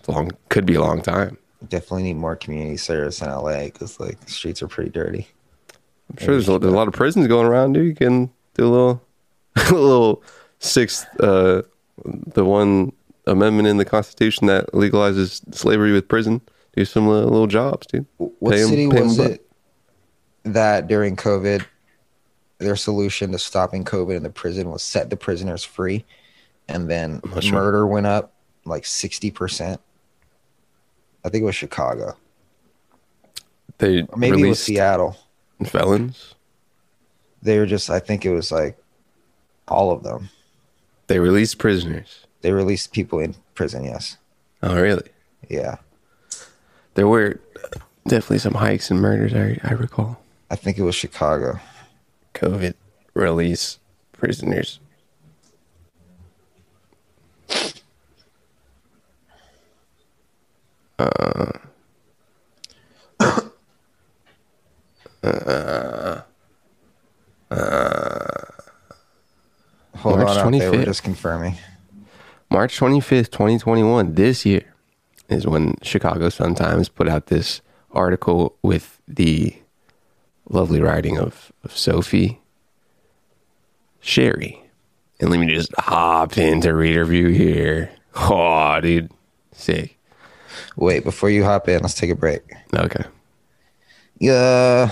[0.00, 1.38] It's long, could be a long time.
[1.68, 5.28] Definitely need more community service in LA because like the streets are pretty dirty.
[6.10, 7.86] I'm sure there's a, there's a lot of prisons going around, dude.
[7.86, 9.02] You can do a little,
[9.56, 10.22] a little
[10.60, 11.62] sixth, uh,
[12.04, 12.92] the one
[13.26, 16.40] amendment in the Constitution that legalizes slavery with prison.
[16.76, 18.06] Do some little, little jobs, dude.
[18.18, 19.48] What Pay city pay 'em was it
[20.44, 21.64] that during COVID,
[22.58, 26.04] their solution to stopping COVID in the prison was set the prisoners free,
[26.68, 27.52] and then sure.
[27.52, 28.32] murder went up
[28.64, 29.78] like 60%.
[31.24, 32.16] I think it was Chicago.
[33.78, 35.16] They Or maybe it was Seattle.
[35.64, 36.34] felons.
[37.42, 38.76] They were just, I think it was like
[39.68, 40.28] all of them.
[41.06, 42.26] They released prisoners.
[42.40, 44.16] They released people in prison, yes.
[44.62, 45.08] Oh, really?
[45.48, 45.76] Yeah.
[46.94, 47.40] There were
[48.06, 49.32] definitely some hikes and murders.
[49.34, 50.20] I I recall.
[50.50, 51.60] I think it was Chicago.
[52.34, 52.74] COVID
[53.14, 53.78] release
[54.12, 54.80] prisoners.
[60.98, 61.52] Uh,
[65.22, 66.22] uh,
[67.50, 68.44] uh,
[69.96, 70.70] hold March on, out there.
[70.70, 70.84] We're 25th.
[70.84, 71.54] just confirming.
[72.50, 74.74] March 25th, 2021, this year,
[75.28, 77.60] is when Chicago Sun-Times put out this
[77.92, 79.54] article with the
[80.48, 82.40] lovely writing of, of Sophie
[84.00, 84.62] Sherry.
[85.20, 87.90] And let me just hop into reader view here.
[88.14, 89.10] Oh, dude.
[89.52, 89.98] Sick.
[90.76, 92.42] Wait, before you hop in, let's take a break.
[92.72, 93.04] Okay.
[94.18, 94.90] Yeah.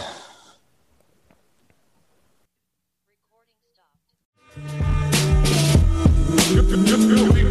[6.48, 7.44] You'll be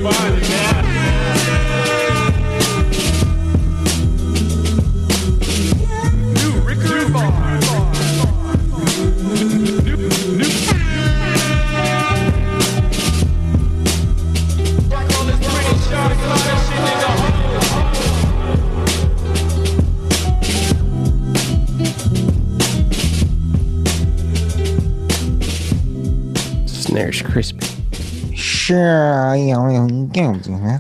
[26.96, 27.68] Snares crispy.
[28.38, 29.36] Sure.
[29.36, 30.80] Yeah.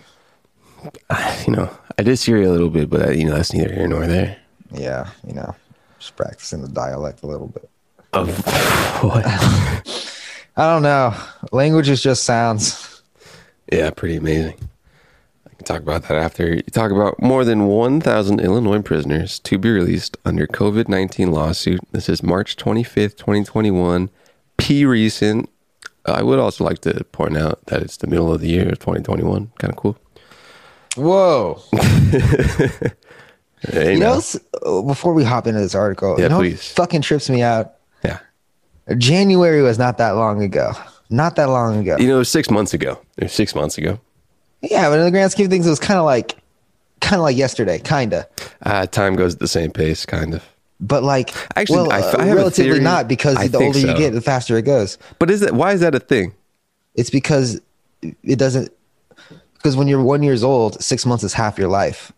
[1.45, 4.07] You know, I disagree a little bit, but, uh, you know, that's neither here nor
[4.07, 4.37] there.
[4.71, 5.53] Yeah, you know,
[5.99, 7.69] just practicing the dialect a little bit.
[8.13, 8.29] Of
[9.03, 9.25] what?
[10.55, 11.13] I don't know.
[11.51, 13.01] Language is just sounds.
[13.69, 14.69] Yeah, pretty amazing.
[15.45, 16.55] I can talk about that after.
[16.55, 21.81] You talk about more than 1,000 Illinois prisoners to be released under COVID 19 lawsuit.
[21.91, 24.09] This is March 25th, 2021.
[24.55, 25.49] P recent.
[26.05, 29.51] I would also like to point out that it's the middle of the year 2021.
[29.57, 29.97] Kind of cool.
[30.95, 31.59] Whoa.
[33.71, 34.21] Hey, You know,
[34.63, 36.71] uh, before we hop into this article, Yeah, you know please.
[36.73, 37.73] fucking trips me out?
[38.03, 38.19] Yeah.
[38.97, 40.73] January was not that long ago.
[41.09, 41.97] Not that long ago.
[41.97, 42.99] You know, it was six months ago.
[43.17, 43.99] It was six months ago.
[44.61, 46.35] yeah, but in the grand scheme of things, it was kind of like,
[47.01, 48.25] kind of like yesterday, kind of.
[48.61, 50.43] Uh, time goes at the same pace, kind of.
[50.81, 52.83] But like, Actually, well, I- uh, I have a relatively theory.
[52.83, 54.97] not because I the older you get, the faster it goes.
[55.19, 56.33] But is that why is that a thing?
[56.95, 57.61] It's because
[58.01, 58.71] it doesn't.
[59.53, 62.11] Because when you're one years old, six months is half your life,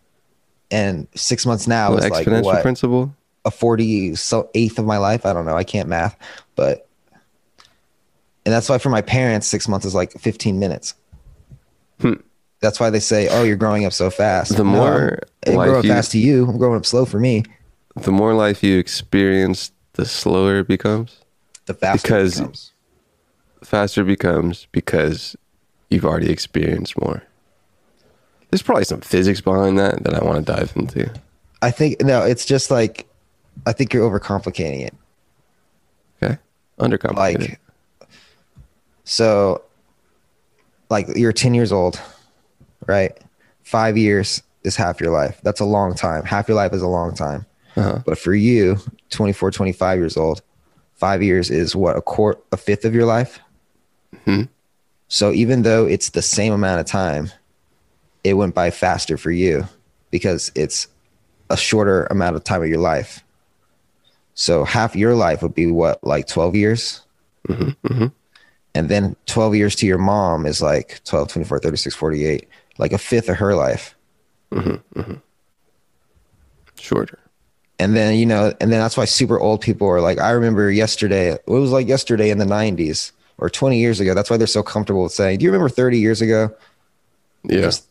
[0.70, 3.14] and six months now The is like exponential what principle?
[3.44, 5.24] a forty so eighth of my life.
[5.24, 5.56] I don't know.
[5.56, 6.16] I can't math,
[6.56, 6.86] but
[8.44, 10.94] and that's why for my parents, six months is like fifteen minutes.
[12.00, 12.14] Hmm.
[12.60, 15.68] That's why they say, "Oh, you're growing up so fast." The No, more I'm life
[15.68, 16.48] growing fast to you.
[16.48, 17.44] I'm growing up slow for me.
[18.02, 21.18] The more life you experience, the slower it becomes.
[21.66, 22.72] The faster Because- it becomes.
[23.62, 25.36] faster it becomes because
[25.90, 27.22] you've already experienced more.
[28.50, 31.10] There's probably some physics behind that that I want to dive into.
[31.60, 33.06] I think no, it's just like
[33.66, 34.94] I think you're overcomplicating it.
[36.22, 36.38] Okay,
[36.78, 37.16] undercomplicated.
[37.50, 37.60] Like
[39.04, 39.62] so
[40.88, 42.00] like you're 10 years old,
[42.86, 43.18] right?
[43.64, 45.38] 5 years is half your life.
[45.42, 46.24] That's a long time.
[46.24, 47.44] Half your life is a long time.
[47.78, 48.02] Uh-huh.
[48.04, 48.78] But for you,
[49.10, 50.42] 24, 25 years old,
[50.96, 53.38] 5 years is what a quarter a fifth of your life?
[54.26, 54.48] Mhm.
[55.06, 57.30] So even though it's the same amount of time,
[58.24, 59.68] it went by faster for you
[60.10, 60.88] because it's
[61.50, 63.24] a shorter amount of time of your life.
[64.34, 67.02] So half your life would be what, like 12 years?
[68.74, 72.98] And then 12 years to your mom is like 12, 24, 36, 48, like a
[72.98, 73.94] fifth of her life.
[76.78, 77.18] Shorter.
[77.78, 80.70] And then, you know, and then that's why super old people are like, I remember
[80.70, 84.14] yesterday, it was like yesterday in the 90s or 20 years ago.
[84.14, 86.52] That's why they're so comfortable with saying, Do you remember 30 years ago?
[87.44, 87.60] Yeah.
[87.62, 87.86] Just-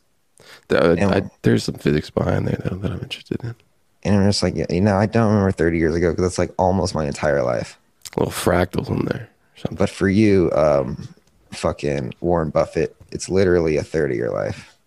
[1.13, 3.55] I, there's some physics behind there though that I'm interested in.
[4.03, 6.37] And I'm just like, yeah, you know, I don't remember 30 years ago because that's
[6.37, 7.77] like almost my entire life.
[8.17, 9.29] Little fractals in there.
[9.71, 11.07] But for you, um,
[11.51, 14.77] fucking Warren Buffett, it's literally a 30 year life.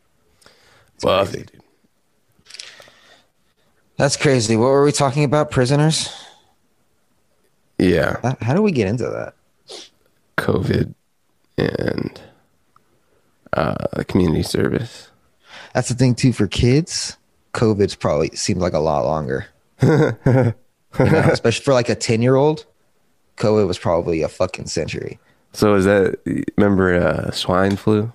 [1.01, 1.60] Buffy, dude.
[4.01, 4.57] That's crazy.
[4.57, 5.51] What were we talking about?
[5.51, 6.09] Prisoners?
[7.79, 8.17] Yeah.
[8.23, 9.35] How, how do we get into that?
[10.39, 10.95] COVID
[11.59, 12.21] and
[13.53, 15.11] uh, community service.
[15.75, 17.19] That's the thing too for kids.
[17.53, 19.47] COVID's probably seems like a lot longer.
[20.99, 22.67] You know, especially for like a 10 year old,
[23.37, 25.21] COVID was probably a fucking century.
[25.53, 26.19] So is that
[26.57, 28.13] remember uh, swine flu?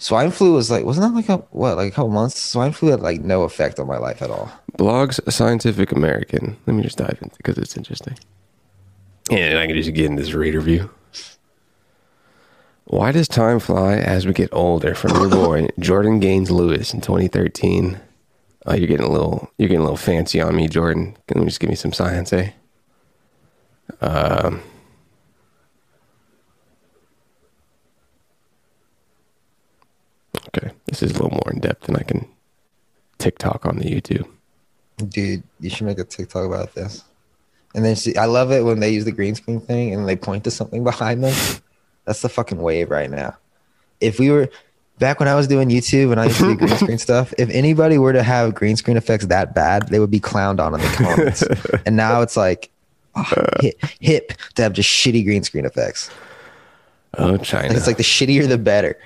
[0.00, 2.40] Swine flu was like, wasn't that like a what, like a couple months?
[2.40, 4.50] Swine flu had like no effect on my life at all.
[4.78, 6.56] Blogs Scientific American.
[6.66, 8.16] Let me just dive in because it's interesting.
[9.30, 10.88] And I can just get in this reader view.
[12.84, 14.94] Why does time fly as we get older?
[14.94, 18.00] From your boy Jordan Gaines Lewis in 2013.
[18.66, 21.16] Oh, you're getting a little, you're getting a little fancy on me, Jordan.
[21.26, 22.50] Can you just give me some science, eh?
[24.00, 24.62] Um,
[30.48, 32.28] okay, this is a little more in depth than I can
[33.18, 34.28] TikTok on the YouTube.
[35.08, 37.04] Dude, you should make a TikTok about this.
[37.74, 40.16] And then see, I love it when they use the green screen thing and they
[40.16, 41.34] point to something behind them.
[42.04, 43.36] That's the fucking wave right now.
[44.00, 44.48] If we were
[44.98, 47.50] back when I was doing YouTube and I used to do green screen stuff, if
[47.50, 50.80] anybody were to have green screen effects that bad, they would be clowned on in
[50.80, 51.42] the comments.
[51.86, 52.70] and now it's like
[53.14, 53.60] oh, uh.
[53.60, 56.10] hip, hip to have just shitty green screen effects.
[57.14, 57.68] Oh, China.
[57.68, 58.98] Like, it's like the shittier the better.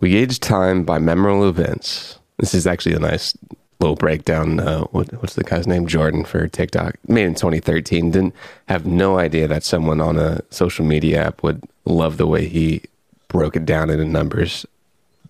[0.00, 2.18] We gauge time by memorable events.
[2.38, 3.36] This is actually a nice
[3.80, 4.60] little breakdown.
[4.60, 5.86] Uh, what, what's the guy's name?
[5.86, 6.96] Jordan for TikTok.
[7.06, 8.10] Made in 2013.
[8.10, 8.34] Didn't
[8.68, 12.82] have no idea that someone on a social media app would love the way he
[13.28, 14.64] broke it down into numbers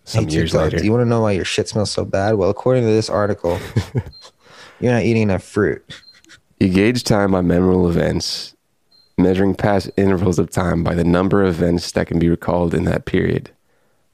[0.05, 0.79] some Hey, years TikTok, later.
[0.79, 2.35] Do you want to know why your shit smells so bad?
[2.35, 3.59] Well, according to this article,
[4.81, 5.85] you're not eating enough fruit.
[6.61, 8.55] You gauge time by memorable events,
[9.17, 12.85] measuring past intervals of time by the number of events that can be recalled in
[12.85, 13.51] that period.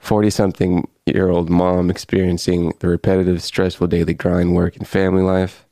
[0.04, 5.64] 40 something year old mom experiencing the repetitive, stressful daily grind, work, and family life.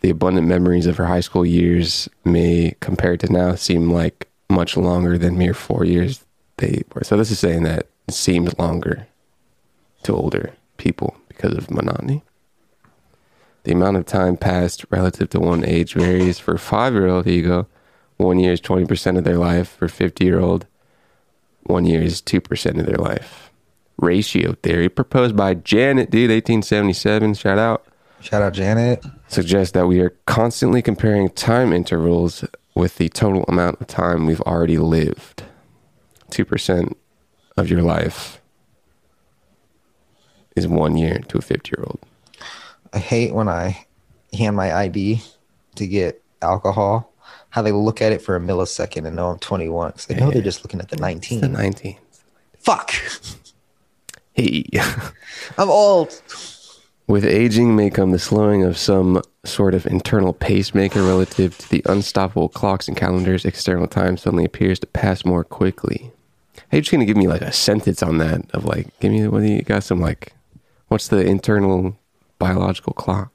[0.00, 4.76] The abundant memories of her high school years may, compared to now, seem like much
[4.76, 6.24] longer than mere four years
[6.58, 7.02] they were.
[7.02, 9.08] So, this is saying that it seems longer
[10.04, 12.22] to older people because of monotony.
[13.64, 16.38] The amount of time passed relative to one age varies.
[16.38, 17.66] For a five year old, here you go.
[18.18, 19.70] One year is 20% of their life.
[19.76, 20.66] For 50 year old,
[21.68, 23.50] one year is 2% of their life.
[23.98, 27.34] Ratio theory proposed by Janet, dude, 1877.
[27.34, 27.86] Shout out.
[28.20, 29.04] Shout out Janet.
[29.28, 34.40] Suggests that we are constantly comparing time intervals with the total amount of time we've
[34.42, 35.44] already lived.
[36.30, 36.92] 2%
[37.56, 38.40] of your life
[40.54, 42.00] is one year to a 50 year old.
[42.92, 43.86] I hate when I
[44.32, 45.22] hand my ID
[45.76, 47.12] to get alcohol,
[47.50, 50.30] how they look at it for a millisecond and know I'm 21 because they know
[50.30, 51.40] they're just looking at the 19.
[51.40, 51.96] The 19.
[52.58, 52.92] Fuck,
[54.36, 54.64] Hey.
[55.58, 56.20] I'm old.
[57.06, 61.82] With aging may come the slowing of some sort of internal pacemaker relative to the
[61.86, 63.46] unstoppable clocks and calendars.
[63.46, 66.12] External time suddenly appears to pass more quickly.
[66.70, 69.26] Hey, you're just gonna give me like a sentence on that of like, give me
[69.28, 69.84] what do you got?
[69.84, 70.34] Some like,
[70.88, 71.96] what's the internal
[72.38, 73.32] biological clock?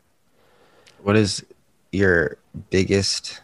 [1.01, 1.43] What is
[1.91, 2.37] your
[2.69, 3.41] biggest?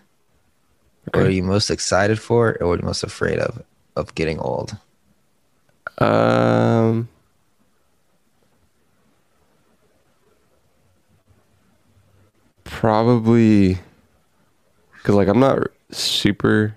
[1.14, 3.64] What are you most excited for, or what are you most afraid of
[3.96, 4.78] of getting old?
[6.00, 7.08] Um,
[12.64, 13.80] probably
[14.94, 16.76] because like I'm not super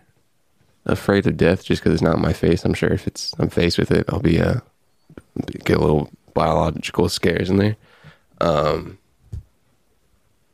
[0.86, 2.64] afraid of death just because it's not in my face.
[2.64, 4.60] I'm sure if it's I'm faced with it, I'll be uh
[5.64, 7.76] get a little biological scares in there.
[8.40, 8.98] Um,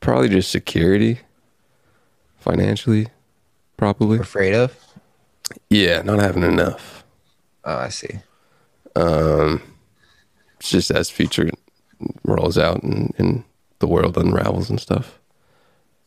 [0.00, 1.20] probably just security,
[2.38, 3.08] financially,
[3.76, 4.18] probably.
[4.18, 4.76] Afraid of?
[5.70, 7.04] Yeah, not having enough.
[7.64, 8.20] Oh, I see.
[8.94, 9.62] um,
[10.58, 11.50] it's just as future
[12.24, 13.44] rolls out and, and
[13.78, 15.18] the world unravels and stuff.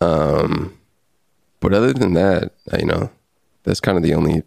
[0.01, 0.77] Um,
[1.59, 3.11] but other than that, you know,
[3.63, 4.43] that's kind of the only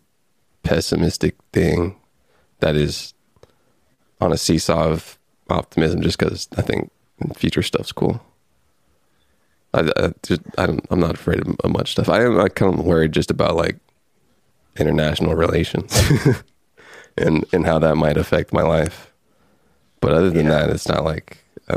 [0.62, 1.96] pessimistic thing
[2.60, 3.14] that is
[4.20, 5.18] on a seesaw of
[5.50, 6.00] optimism.
[6.00, 6.90] Just because I think
[7.34, 8.20] future stuff's cool.
[9.74, 12.08] I, I just I don't I'm not afraid of, much stuff.
[12.08, 13.76] I am I kind of worried just about like
[14.76, 16.00] international relations.
[17.16, 19.12] and and how that might affect my life.
[20.00, 21.76] But other than that, it's not like uh,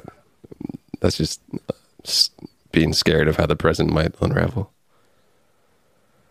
[0.99, 4.71] that's just uh, being scared of how the present might unravel.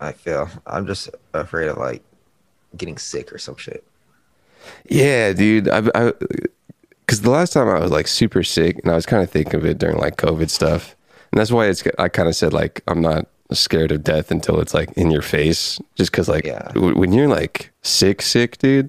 [0.00, 0.50] I feel.
[0.66, 2.03] I'm just afraid of like
[2.77, 3.85] getting sick or some shit.
[4.88, 5.68] Yeah, dude.
[5.68, 6.12] I, I,
[7.00, 9.55] because the last time I was like super sick, and I was kind of thinking
[9.55, 10.96] of it during like COVID stuff,
[11.35, 11.83] and that's why it's.
[11.99, 15.20] I kind of said like I'm not scared of death until it's like in your
[15.20, 16.68] face, just because like Yeah.
[16.75, 18.88] w- when you're like sick, sick, dude,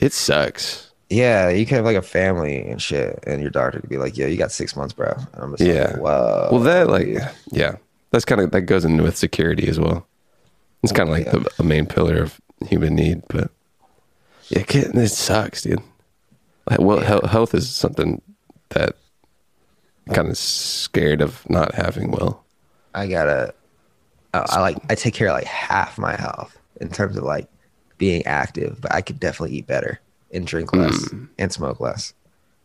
[0.00, 0.90] it sucks.
[1.10, 4.16] Yeah, you can have like a family and shit, and your doctor could be like,
[4.16, 5.88] "Yeah, you got six months, bro." And I'm just Yeah.
[5.92, 7.08] like, "Whoa." Well, that like
[7.52, 7.76] yeah,
[8.12, 10.06] that's kind of that goes in with security as well.
[10.82, 11.32] It's kind of like Yeah.
[11.32, 13.50] the, a main pillar of human need, but
[14.48, 15.82] yeah, it sucks, dude.
[16.70, 18.22] Like, well, health, health is something
[18.70, 18.96] that
[20.12, 22.10] kind of scared of not having.
[22.10, 22.42] Will.
[22.94, 23.54] I gotta.
[24.32, 24.78] I, I like.
[24.90, 27.48] I take care of like half my health in terms of like
[27.98, 30.00] being active, but I could definitely eat better
[30.32, 30.80] and drink hmm.
[30.80, 32.12] less and smoke less.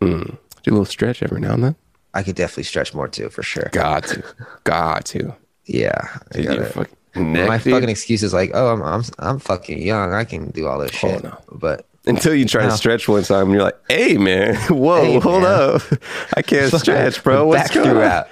[0.02, 0.23] Hmm.
[0.63, 1.75] Do a little stretch every now and then.
[2.13, 3.69] I could definitely stretch more too, for sure.
[3.71, 4.23] Got to.
[4.63, 5.36] Got to.
[5.65, 6.73] Yeah, I Dude, got your it.
[6.73, 7.73] fucking neck, My dude.
[7.73, 10.13] fucking excuse is like, oh, I'm I'm I'm fucking young.
[10.13, 11.23] I can do all this shit.
[11.23, 11.38] no.
[11.52, 15.19] But Until you try to stretch one time and you're like, hey, man, whoa, Hey,
[15.19, 15.76] hold man.
[15.76, 15.82] up.
[16.38, 17.45] I can't stretch, bro.
[17.45, 18.26] What's going on?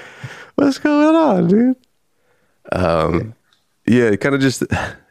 [0.55, 1.75] What's going on, dude?
[2.71, 3.35] Um,
[3.85, 4.63] yeah, it kind of just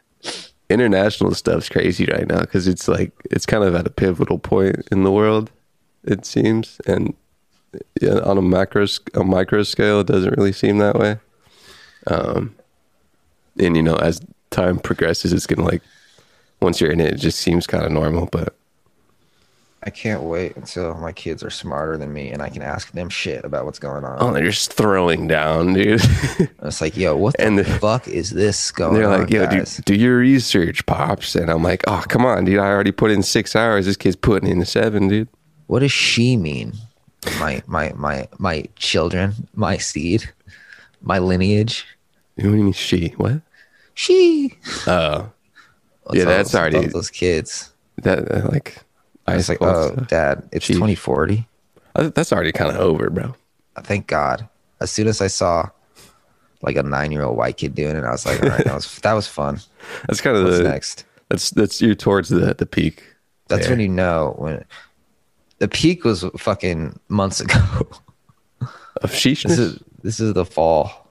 [0.69, 4.85] international stuff's crazy right now because it's like it's kind of at a pivotal point
[4.91, 5.49] in the world,
[6.03, 7.15] it seems, and
[8.01, 11.17] yeah, on a macro a micro scale, it doesn't really seem that way.
[12.07, 12.55] Um,
[13.57, 14.19] and you know, as
[14.51, 15.81] time progresses, it's gonna like
[16.61, 18.53] once you're in it, it just seems kind of normal, but.
[19.87, 23.07] I can't wait until my kids are smarter than me and I can ask them
[23.07, 24.17] shit about what's going on.
[24.19, 26.01] Oh, they're just throwing down, dude.
[26.61, 29.21] It's like, yo, what the, And the- fuck is this going They're on?
[29.21, 31.35] like, yo, do, do your research, pops.
[31.35, 32.59] And I'm like, oh, come on, dude.
[32.59, 33.85] I already put in six hours.
[33.85, 35.29] This kid's putting in seven, dude.
[35.67, 36.73] What does she mean?
[37.39, 40.29] My my my my children, my seed,
[41.01, 41.85] my lineage.
[42.35, 43.13] What do you mean she?
[43.15, 43.39] What?
[43.93, 44.57] She.
[44.85, 45.31] Oh,
[46.03, 47.71] What's Yeah, that's already- those kids.
[48.03, 48.77] that uh, like,
[49.27, 51.47] I was like, oh, dad, it's She- 2040.
[51.95, 53.35] Uh, that's already kind of over, bro.
[53.81, 54.47] Thank God.
[54.79, 55.69] As soon as I saw
[56.61, 58.73] like a nine year old white kid doing it, I was like, all right, that
[58.73, 59.59] was that was fun.
[60.07, 61.05] That's kind of What's the next?
[61.29, 63.03] that's that's you towards the the peak.
[63.47, 63.71] That's there.
[63.73, 64.63] when you know when
[65.59, 67.55] the peak was fucking months ago.
[69.01, 69.43] of sheesh.
[69.43, 71.09] this is this is the fall.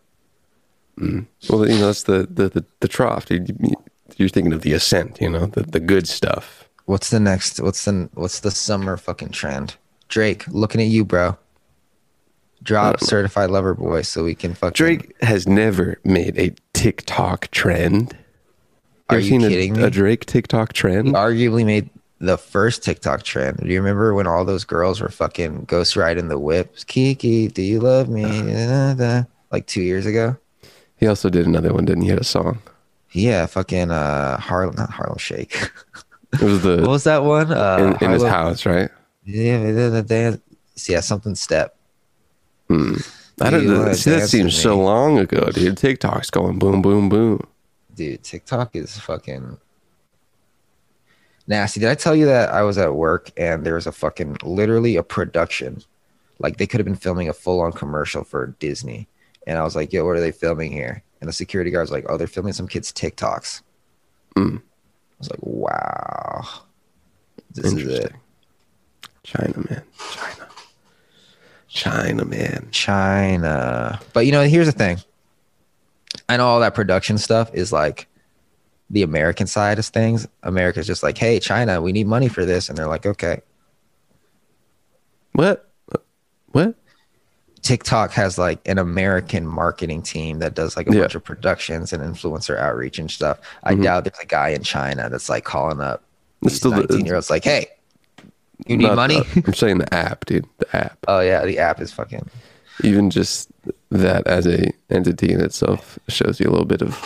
[0.99, 3.31] well, you know, that's the the the, the trough.
[3.31, 3.45] You-
[4.17, 6.66] You're thinking of the ascent, you know, the the good stuff.
[6.87, 7.61] What's the next?
[7.61, 9.77] What's the what's the summer fucking trend?
[10.09, 11.37] Drake, looking at you, bro.
[12.63, 14.75] Drop certified lover boy so we can fuck.
[14.75, 18.17] Drake has never made a TikTok trend.
[19.09, 19.91] Are ever you seen a- kidding a, me?
[19.91, 21.09] Drake TikTok trend?
[21.09, 23.59] He arguably made the first TikTok trend.
[23.59, 26.83] Do you remember when all those girls were fucking ghost riding the whips?
[26.83, 28.23] Kiki, do you love me?
[28.43, 29.25] Da, da, da.
[29.53, 30.37] Like two years ago.
[30.97, 32.07] He also did another one, didn't he?
[32.07, 32.61] He had a song.
[33.13, 35.71] Yeah, fucking uh Harlem not Harlem Shake.
[36.33, 37.53] It was the what was that one?
[37.53, 38.91] Uh in, in his house, right?
[39.25, 40.41] Yeah, da, dance.
[40.89, 41.77] yeah, something step.
[43.41, 43.93] I don't know.
[43.93, 45.77] See, that seems so long ago, dude.
[45.77, 47.41] TikTok's going boom, boom, boom.
[47.95, 49.59] Dude, TikTok is fucking
[51.47, 51.81] nasty.
[51.81, 54.97] Did I tell you that I was at work and there was a fucking literally
[54.97, 55.83] a production?
[56.39, 59.09] Like they could have been filming a full on commercial for Disney.
[59.47, 61.03] And I was like, yo, what are they filming here?
[61.21, 63.63] And the security guard's like, oh, they're filming some kids' TikToks.
[64.37, 64.61] Mm.
[65.17, 66.45] I was like, wow.
[67.53, 68.13] This is it.
[69.23, 69.83] China, man.
[70.11, 70.49] China.
[71.69, 72.69] China, man.
[72.71, 74.01] China.
[74.13, 74.99] But you know, here's the thing.
[76.29, 78.09] I know all that production stuff is like
[78.91, 80.29] the American side of things.
[80.43, 82.69] America's just like, hey, China, we need money for this.
[82.69, 83.41] And they're like, okay.
[85.33, 85.71] What?
[86.53, 86.75] What?
[87.67, 91.01] TikTok has like an American marketing team that does like a Yeah.
[91.01, 93.41] bunch of productions and influencer outreach and stuff.
[93.65, 93.83] I Mm-hmm.
[93.83, 96.05] doubt there's a guy in China that's like calling up
[96.43, 97.67] It's still the- 19 year olds like, hey,
[98.69, 99.21] you need money?
[99.21, 100.47] the- I'm saying the app, dude.
[100.59, 100.99] The app.
[101.09, 102.29] oh, yeah, the app is fucking.
[102.85, 103.51] Even just
[103.91, 106.97] that as a entity in itself shows you a little bit of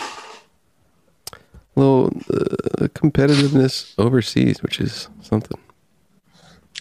[1.75, 5.57] little uh, competitiveness overseas, which is something.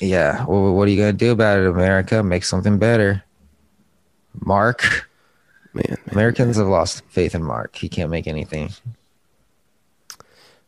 [0.03, 0.45] Yeah.
[0.45, 2.23] Well, what are you going to do about it, America?
[2.23, 3.23] Make something better.
[4.35, 5.09] Mark.
[5.73, 5.99] Man, man.
[6.11, 7.77] Americans have lost faith in Mark.
[7.77, 8.71] He can't make anything.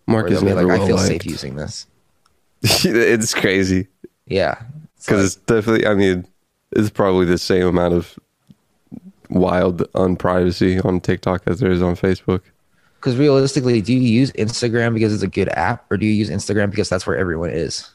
[0.07, 1.87] Mark is like, I feel safe using this.
[2.63, 3.89] it's crazy
[4.27, 4.63] Yeah.
[4.97, 5.87] It's because like- it's definitely.
[5.87, 6.27] I mean,
[6.73, 8.19] it's probably the same amount of
[9.29, 12.43] wild unprivacy on TikTok as there is on Facebook.
[13.01, 16.31] Because realistically, do you use Instagram because it's a good app, or do you use
[16.31, 17.91] Instagram because that's where everyone is?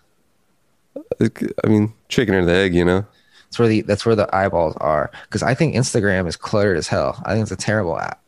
[1.22, 3.06] I mean, chicken or the egg, you know.
[3.48, 5.12] That's where the that's where the eyeballs are.
[5.24, 7.22] Because I think Instagram is cluttered as hell.
[7.26, 8.22] I think it's a terrible app.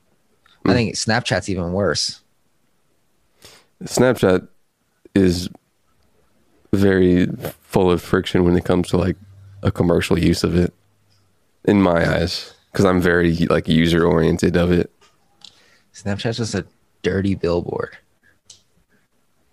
[0.63, 0.71] Hmm.
[0.71, 2.21] I think Snapchat's even worse.
[3.83, 4.47] Snapchat
[5.15, 5.49] is
[6.71, 7.27] very
[7.61, 9.17] full of friction when it comes to like
[9.63, 10.73] a commercial use of it,
[11.65, 14.91] in my eyes, because I'm very like user oriented of it.
[15.93, 16.65] Snapchat's just a
[17.01, 17.97] dirty billboard.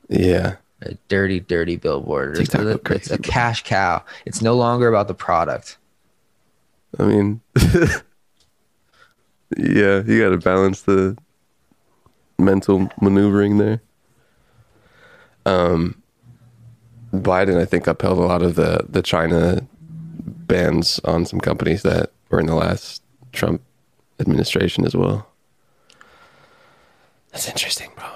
[0.08, 2.38] Yeah, A dirty, dirty billboard.
[2.38, 4.04] It's, TikTok it's a cash cow.
[4.26, 5.78] It's no longer about the product.
[6.98, 7.40] I mean,
[9.56, 11.16] yeah, you got to balance the
[12.38, 13.80] mental maneuvering there.
[15.46, 16.02] Um,
[17.12, 19.66] Biden, I think, upheld a lot of the the China
[20.46, 23.02] bans on some companies that were in the last
[23.32, 23.62] Trump
[24.20, 25.26] administration as well.
[27.30, 28.15] That's interesting, bro.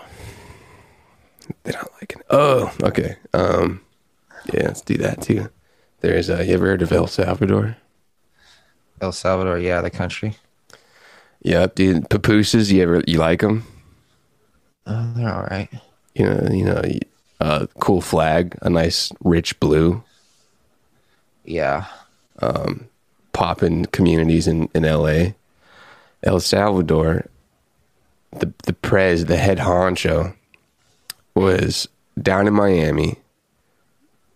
[1.65, 2.23] They don't like it.
[2.31, 3.17] Oh, okay.
[3.33, 3.81] Um,
[4.53, 5.51] Yeah, let's do that too.
[6.01, 7.77] There's uh, you ever heard of El Salvador?
[9.01, 10.37] El Salvador, yeah, the country.
[11.43, 12.09] Yep, dude.
[12.09, 13.65] Pupusas, you ever you like them?
[14.87, 15.69] Oh, they're all right.
[16.15, 16.83] You know, you know,
[17.41, 20.03] uh, cool flag, a nice rich blue,
[21.45, 21.87] Yeah.
[23.33, 25.35] poppin' communities in in L.A.
[26.23, 27.27] El Salvador,
[28.33, 30.35] the the prez, the head honcho,
[31.35, 31.89] was
[32.21, 33.17] down in Miami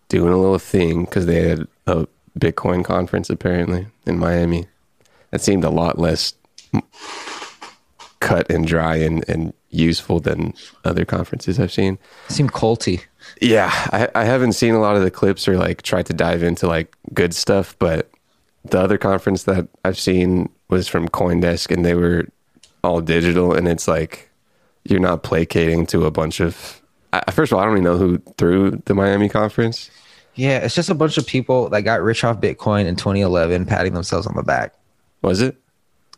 [0.09, 2.07] doing a little thing because they had a
[2.39, 4.67] Bitcoin conference apparently in Miami.
[5.31, 6.33] That seemed a lot less
[8.19, 11.97] cut and dry and, and useful than other conferences I've seen.
[12.29, 13.03] Seem culty.
[13.41, 16.43] Yeah, I, I haven't seen a lot of the clips or like tried to dive
[16.43, 18.09] into like good stuff, but
[18.63, 22.27] the other conference that I've seen was from CoinDesk and they were
[22.83, 24.29] all digital and it's like
[24.83, 26.81] you're not placating to a bunch of
[27.27, 29.89] I, first of all, I don't even know who threw the Miami conference.
[30.35, 33.93] Yeah, it's just a bunch of people that got rich off Bitcoin in 2011, patting
[33.93, 34.73] themselves on the back.
[35.21, 35.55] Was it?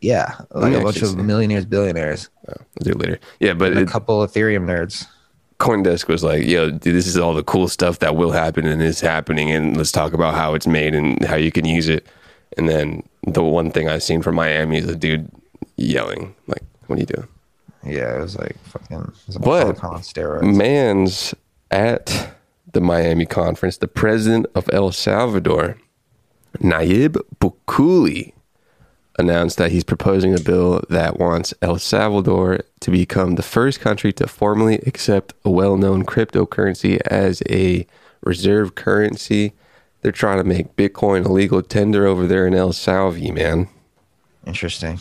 [0.00, 3.18] Yeah, like a bunch of millionaires, billionaires, oh, I'll do it later.
[3.40, 5.06] Yeah, but a couple Ethereum nerds.
[5.58, 8.80] CoinDesk was like, "Yo, dude, this is all the cool stuff that will happen and
[8.80, 12.06] is happening, and let's talk about how it's made and how you can use it."
[12.56, 15.28] And then the one thing I've seen from Miami is a dude
[15.76, 17.28] yelling, like, "What are you doing?"
[17.84, 18.98] Yeah, it was like fucking.
[18.98, 20.56] It was a But on steroids.
[20.56, 21.34] Man's
[21.70, 22.34] at
[22.72, 23.76] the Miami conference.
[23.76, 25.78] The president of El Salvador,
[26.58, 28.32] Nayib Bukele,
[29.18, 34.12] announced that he's proposing a bill that wants El Salvador to become the first country
[34.12, 37.86] to formally accept a well-known cryptocurrency as a
[38.22, 39.52] reserve currency.
[40.02, 43.68] They're trying to make Bitcoin a legal tender over there in El Salvi, man.
[44.46, 45.00] Interesting.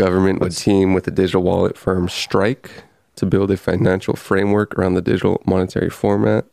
[0.00, 2.84] Government would team with the digital wallet firm Strike
[3.16, 6.46] to build a financial framework around the digital monetary format.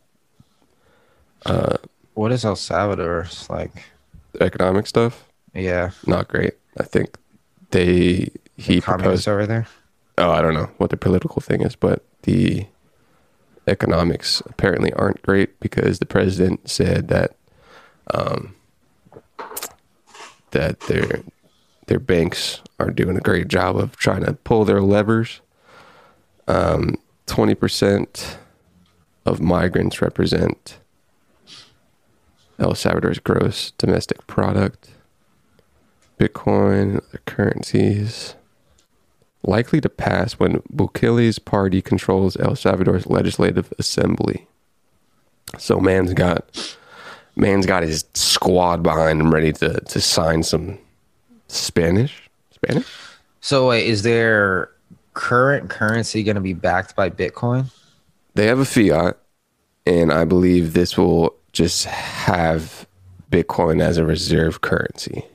[2.14, 3.72] What is El Salvador's like,
[4.42, 6.56] Economic stuff, yeah, not great.
[6.78, 7.18] I think
[7.72, 9.28] they he communists proposed.
[9.30, 9.68] over there.
[10.18, 12.66] Oh, I don't know what the political thing is, but the
[13.66, 17.36] economics apparently aren't great because the president said that
[18.14, 18.56] um,
[20.52, 21.22] that their
[21.88, 25.42] their banks are doing a great job of trying to pull their levers.
[26.48, 28.38] Um, twenty percent
[29.26, 30.80] of migrants represent
[32.60, 34.92] El Salvador's gross domestic product.
[36.20, 38.36] Bitcoin, other currencies
[39.44, 44.48] likely to pass when Bukele's party controls El Salvador's legislative assembly.
[45.58, 46.76] So man's got
[47.36, 50.80] man's got his squad behind him ready to to sign some
[51.48, 52.30] Spanish.
[52.52, 52.88] Spanish?
[53.42, 54.72] So, wait, is their
[55.14, 57.72] current currency going to be backed by Bitcoin?
[58.36, 59.18] They have a fiat,
[59.86, 62.86] and I believe this will just have
[63.32, 65.26] Bitcoin as a reserve currency.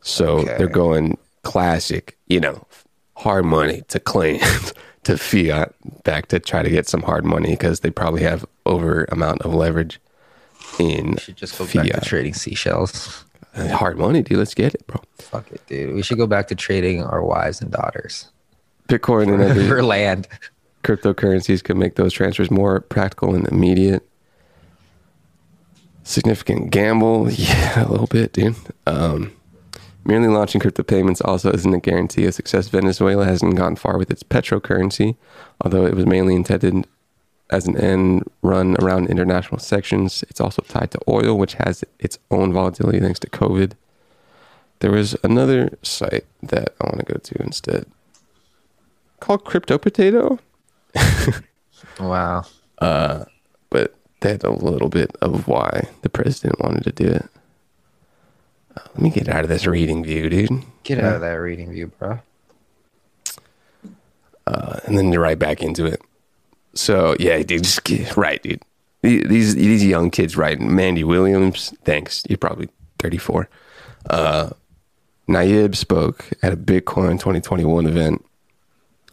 [0.00, 0.54] So Okay.
[0.58, 2.66] they're going classic, you know,
[3.16, 4.40] hard money to claim
[5.04, 5.74] to fiat
[6.04, 9.54] back to try to get some hard money because they probably have over amount of
[9.54, 10.00] leverage
[10.78, 11.92] in Should just go fiat.
[11.92, 13.24] back to trading seashells.
[13.54, 14.38] Hard money, dude.
[14.38, 15.00] Let's get it, bro.
[15.18, 15.94] Fuck it, dude.
[15.94, 18.30] We should go back to trading our wives and daughters
[18.88, 20.28] Bitcoin and other for land.
[20.84, 24.06] cryptocurrencies could make those transfers more practical and immediate.
[26.04, 28.56] Significant gamble, yeah, a little bit, dude.
[28.86, 29.32] Um,
[30.04, 32.68] merely launching crypto payments also isn't a guarantee of success.
[32.68, 35.16] Venezuela hasn't gone far with its petrocurrency,
[35.60, 36.86] although it was mainly intended
[37.52, 40.24] as an end run around international sections.
[40.28, 43.72] It's also tied to oil, which has its own volatility thanks to COVID.
[44.80, 47.86] There was another site that I want to go to instead
[49.20, 50.38] called Crypto Potato.
[52.00, 52.44] Wow.
[52.78, 53.24] Uh,
[53.70, 57.28] but they had a little bit of why the president wanted to do it.
[58.76, 60.62] Uh, let me get out of this reading view, dude.
[60.84, 62.20] Get out of that reading view, bro.
[64.46, 66.00] Uh, and then you're right back into it.
[66.74, 68.62] So yeah, dude, just get, right, dude.
[69.02, 70.74] These these young kids writing.
[70.74, 72.22] Mandy Williams, thanks.
[72.28, 72.68] You're probably
[73.00, 73.48] 34.
[74.08, 74.50] Uh,
[75.28, 78.24] Nayib spoke at a Bitcoin 2021 event.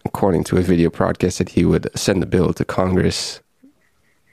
[0.05, 3.41] According to a video broadcast, that he would send the bill to Congress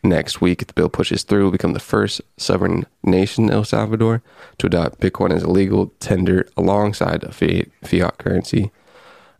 [0.02, 4.22] next week if the bill pushes through, will become the first sovereign nation, El Salvador,
[4.58, 8.70] to adopt Bitcoin as a legal tender alongside a fiat currency.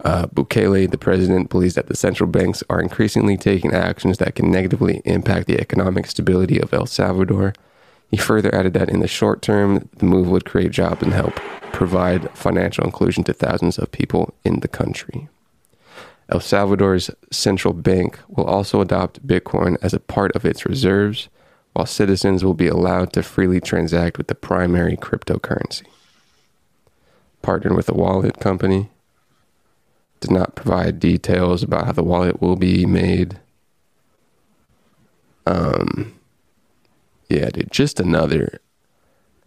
[0.07, 4.53] Uh, Bukele, the president, believes that the central banks are increasingly taking actions that can
[4.53, 7.55] negatively impact the economic stability of El Salvador.
[8.13, 11.35] He further added that in the short term, the move would create jobs and help
[11.73, 15.29] provide financial inclusion to thousands of people in the country.
[16.29, 21.29] El Salvador's central bank will also adopt Bitcoin as a part of its reserves,
[21.73, 25.83] while citizens will be allowed to freely transact with the primary cryptocurrency.
[27.43, 28.89] Partnered with a wallet company,
[30.21, 33.39] did not provide details about how the wallet will be made.
[35.47, 36.15] Um,
[37.29, 38.61] yeah, dude, just another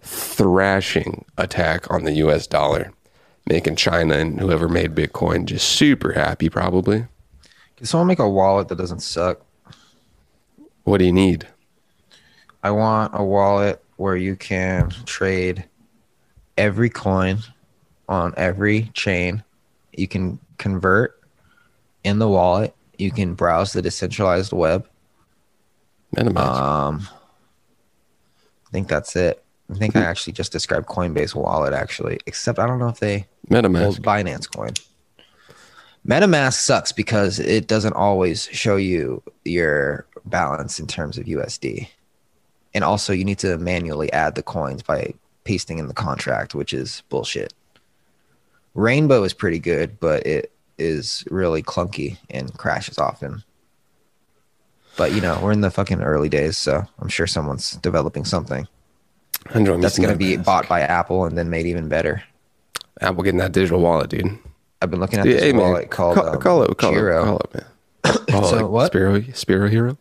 [0.01, 2.91] thrashing attack on the US dollar,
[3.47, 7.05] making China and whoever made Bitcoin just super happy, probably.
[7.77, 9.41] Can someone make a wallet that doesn't suck?
[10.83, 11.47] What do you need?
[12.63, 15.65] I want a wallet where you can trade
[16.57, 17.39] every coin
[18.09, 19.43] on every chain.
[19.93, 21.19] You can convert
[22.03, 22.75] in the wallet.
[22.97, 24.87] You can browse the decentralized web.
[26.15, 26.37] MetaMask.
[26.37, 27.07] Um,
[28.67, 29.43] I think that's it.
[29.71, 33.27] I think I actually just described Coinbase wallet actually, except I don't know if they
[33.51, 33.99] hold MetaMask.
[33.99, 34.73] Binance coin.
[36.07, 41.87] MetaMask sucks because it doesn't always show you your balance in terms of USD.
[42.73, 46.73] And also you need to manually add the coins by pasting in the contract, which
[46.73, 47.53] is bullshit.
[48.79, 53.43] Rainbow is pretty good, but it is really clunky and crashes often.
[54.97, 58.67] But you know, we're in the fucking early days, so I'm sure someone's developing something
[59.53, 60.45] that's going to be MetaMask.
[60.45, 62.23] bought by Apple and then made even better.
[63.01, 64.37] Apple getting that digital wallet, dude.
[64.81, 65.61] I've been looking at this hey, man.
[65.61, 67.21] wallet called call, um, call it, call Giro.
[67.21, 67.65] it, call it, man.
[68.29, 68.87] Call So it what?
[68.87, 69.97] Spiro, Spiro Hero.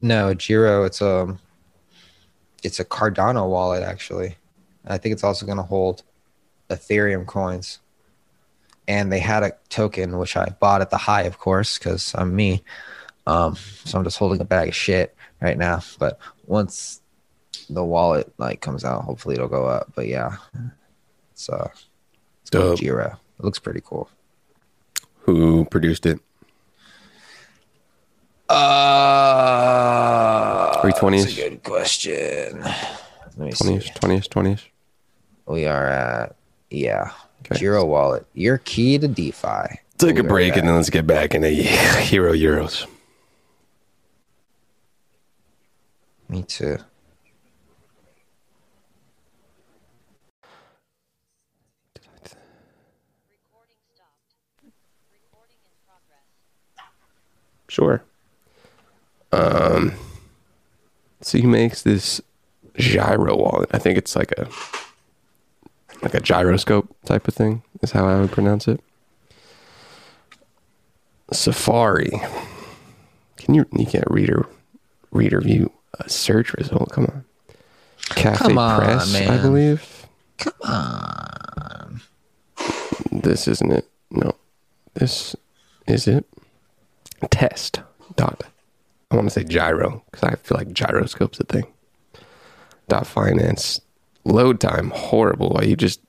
[0.00, 0.84] No, Giro.
[0.84, 1.38] It's um,
[2.62, 4.36] it's a Cardano wallet actually.
[4.84, 6.04] And I think it's also going to hold
[6.70, 7.80] Ethereum coins.
[8.88, 12.34] And they had a token which I bought at the high, of course, because I'm
[12.34, 12.64] me.
[13.26, 15.82] Um, so I'm just holding a bag of shit right now.
[15.98, 17.00] But once
[17.68, 19.92] the wallet like comes out, hopefully it'll go up.
[19.94, 20.38] But yeah,
[21.32, 21.68] it's uh,
[22.40, 22.78] it's called.
[22.80, 23.18] Giro.
[23.38, 24.08] It looks pretty cool.
[25.20, 26.18] Who produced it?
[29.48, 32.62] Uh, Three twenties, That's a good question.
[32.62, 33.64] Let me see.
[33.66, 34.64] twenties, twenties, twenties.
[35.44, 36.36] We are at
[36.70, 37.12] yeah.
[37.40, 37.58] Okay.
[37.58, 38.26] Giro wallet.
[38.34, 39.80] Your key to DeFi.
[39.98, 42.86] Take We'll a break right and then let's get back into Hero Euros.
[46.28, 46.78] Me too.
[57.68, 58.02] Sure.
[59.30, 59.92] Um,
[61.20, 62.20] so he makes this
[62.76, 63.70] gyro wallet.
[63.72, 64.48] I think it's like a
[66.08, 67.62] like a gyroscope type of thing.
[67.82, 68.80] Is how I would pronounce it.
[71.32, 72.10] Safari.
[73.36, 74.48] Can you you can't read or
[75.10, 76.90] read or view a search result?
[76.92, 77.24] Come on.
[78.10, 80.06] Cafe Come on, Press, I believe.
[80.38, 82.00] Come on.
[83.12, 83.88] This isn't it.
[84.10, 84.34] No.
[84.94, 85.36] This
[85.86, 86.24] is it.
[87.30, 87.82] Test
[88.16, 88.44] dot.
[89.10, 91.66] I want to say gyro because I feel like gyroscope's a thing.
[92.88, 93.80] Dot finance.
[94.28, 95.56] Load time horrible.
[95.56, 96.00] Are you just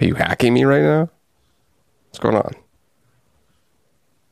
[0.00, 1.08] are you hacking me right now?
[2.08, 2.54] What's going on?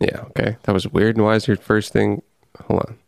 [0.00, 0.56] Yeah, okay.
[0.64, 1.16] That was weird.
[1.16, 2.22] And why is your first thing
[2.66, 2.98] hold on.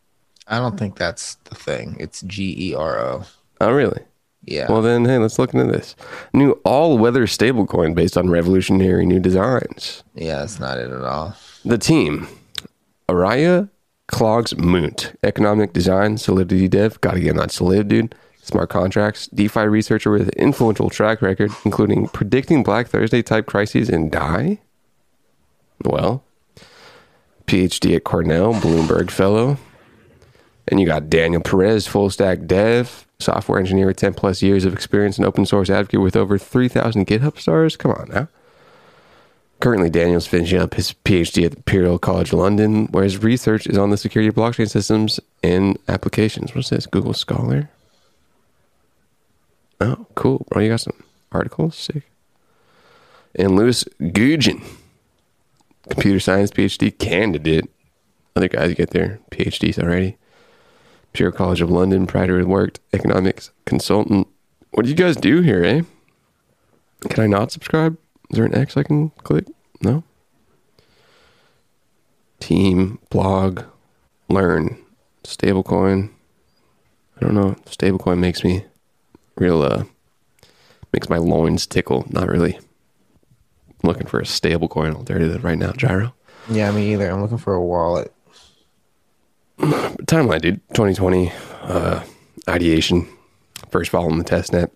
[0.47, 1.97] I don't think that's the thing.
[2.01, 3.24] It's G E R O.
[3.61, 4.03] Oh really?
[4.45, 4.70] Yeah.
[4.70, 5.95] Well then hey, let's look into this.
[6.32, 10.03] New all weather stablecoin based on revolutionary new designs.
[10.14, 11.36] yeah, that's not it at all.
[11.64, 12.26] The team
[13.09, 13.68] Araya
[14.09, 17.01] Clogs Moont, economic design, solidity dev.
[17.01, 18.14] Gotta get on that solid, dude.
[18.43, 24.09] Smart contracts, DeFi researcher with influential track record, including predicting Black Thursday type crises in
[24.09, 24.59] DAI.
[25.84, 26.24] Well,
[27.47, 29.59] PhD at Cornell, Bloomberg fellow.
[30.68, 34.72] And you got Daniel Perez, full stack dev, software engineer with 10 plus years of
[34.72, 37.76] experience and open source advocate with over 3,000 GitHub stars.
[37.76, 38.28] Come on now.
[39.61, 43.91] Currently, Daniel's finishing up his PhD at Imperial College London, where his research is on
[43.91, 46.55] the security of blockchain systems and applications.
[46.55, 46.86] What's this?
[46.86, 47.68] Google Scholar?
[49.80, 50.62] Oh, cool, bro.
[50.62, 51.02] You got some
[51.32, 51.76] articles?
[51.76, 52.10] Sick.
[53.34, 54.60] And Lewis Gudgeon,
[55.88, 57.70] computer science PhD candidate.
[58.36, 60.16] Other guys get their PhDs already.
[61.12, 64.28] Imperial College of London, prior to worked economics consultant.
[64.70, 65.82] What do you guys do here, eh?
[67.08, 67.96] Can I not subscribe?
[68.30, 69.46] Is there an X I can click?
[69.80, 70.04] No.
[72.38, 73.64] Team, blog,
[74.28, 74.78] learn,
[75.24, 76.10] stablecoin.
[77.16, 77.56] I don't know.
[77.66, 78.64] Stablecoin makes me
[79.36, 79.84] real, uh,
[80.92, 82.06] makes my loins tickle.
[82.10, 82.58] Not really
[83.82, 86.14] looking for a stable coin stablecoin alternative right now, Gyro.
[86.48, 87.10] Yeah, me either.
[87.10, 88.12] I'm looking for a wallet.
[89.58, 90.68] Timeline, dude.
[90.70, 92.02] 2020, uh,
[92.48, 93.06] ideation,
[93.70, 94.72] first fall in the test net,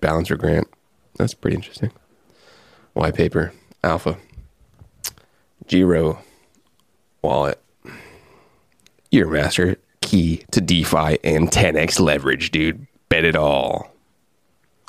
[0.00, 0.66] balancer grant.
[1.16, 1.92] That's pretty interesting.
[2.92, 3.52] White paper,
[3.84, 4.18] alpha,
[5.66, 6.18] Giro,
[7.22, 7.60] wallet,
[9.10, 12.86] year master, key to DeFi and 10x leverage, dude.
[13.08, 13.92] Bet it all.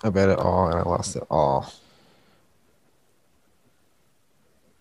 [0.03, 1.71] I bet it all, and I lost it all.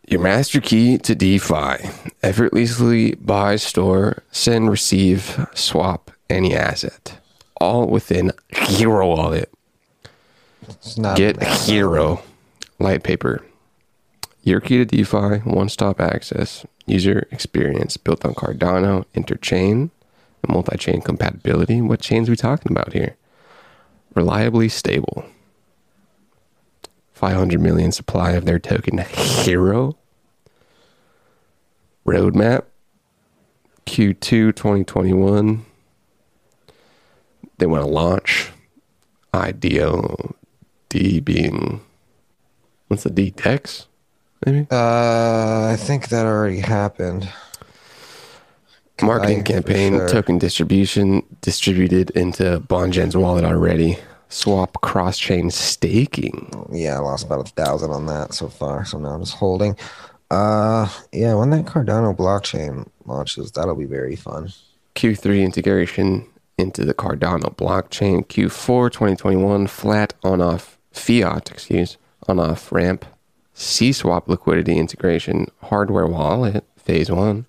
[0.09, 1.89] Your master key to DeFi.
[2.23, 7.19] Effortlessly buy, store, send, receive, swap any asset.
[7.61, 9.53] All within Hero Wallet.
[11.17, 12.23] Get Hero
[12.79, 13.45] Light Paper.
[14.43, 19.91] Your key to DeFi, one stop access, user experience built on Cardano, interchain,
[20.43, 21.81] and multi chain compatibility.
[21.81, 23.17] What chains are we talking about here?
[24.17, 25.27] Reliably stable.
[27.13, 29.97] 500 million supply of their token Hero.
[32.07, 32.65] Roadmap
[33.85, 35.65] Q2 2021.
[37.59, 38.51] They want to launch
[39.35, 40.35] IDO
[40.89, 41.83] D being
[42.89, 43.87] what's the D Dex?
[44.45, 47.29] Maybe Uh, I think that already happened.
[49.03, 50.09] Marketing I- campaign sure.
[50.09, 53.99] token distribution distributed into Bongen's wallet already.
[54.29, 56.51] Swap cross chain staking.
[56.73, 59.77] Yeah, I lost about a thousand on that so far, so now I'm just holding.
[60.33, 64.53] Uh, yeah, when that Cardano blockchain launches, that'll be very fun.
[64.97, 66.27] Q3 integration
[66.59, 68.27] into the Cardano blockchain.
[68.27, 73.05] Q4 2021 flat on off fiat, excuse, on off ramp.
[73.55, 77.47] C swap liquidity integration hardware wallet phase one.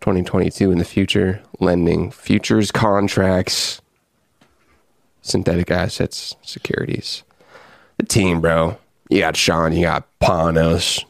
[0.00, 3.80] 2022 in the future lending futures contracts
[5.22, 7.24] synthetic assets securities.
[7.98, 8.78] The team bro
[9.10, 11.04] you got sean you got panos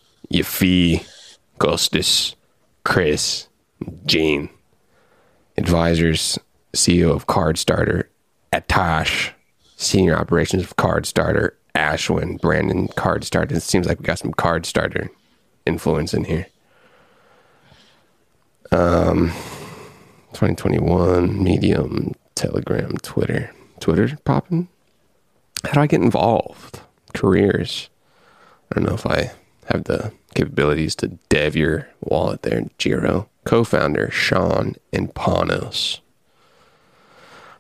[0.44, 1.02] fee
[1.58, 2.34] Costas,
[2.84, 3.48] chris
[4.06, 4.48] gene.
[5.56, 6.38] Advisors
[6.74, 8.08] ceo of card starter
[8.52, 9.30] atash.
[9.76, 13.54] Senior operations of card starter ashwin brandon card starter.
[13.56, 15.10] It seems like we got some card starter
[15.66, 16.46] influence in here
[18.70, 19.30] Um,
[20.32, 23.50] 2021 medium telegram twitter.
[23.80, 24.68] Twitter popping?
[25.64, 26.80] How do i get involved?
[27.14, 27.88] Careers.
[28.70, 29.30] I don't know if i
[29.66, 33.28] have the capabilities to dev your wallet there Giro.
[33.44, 36.00] co-founder sean and panos.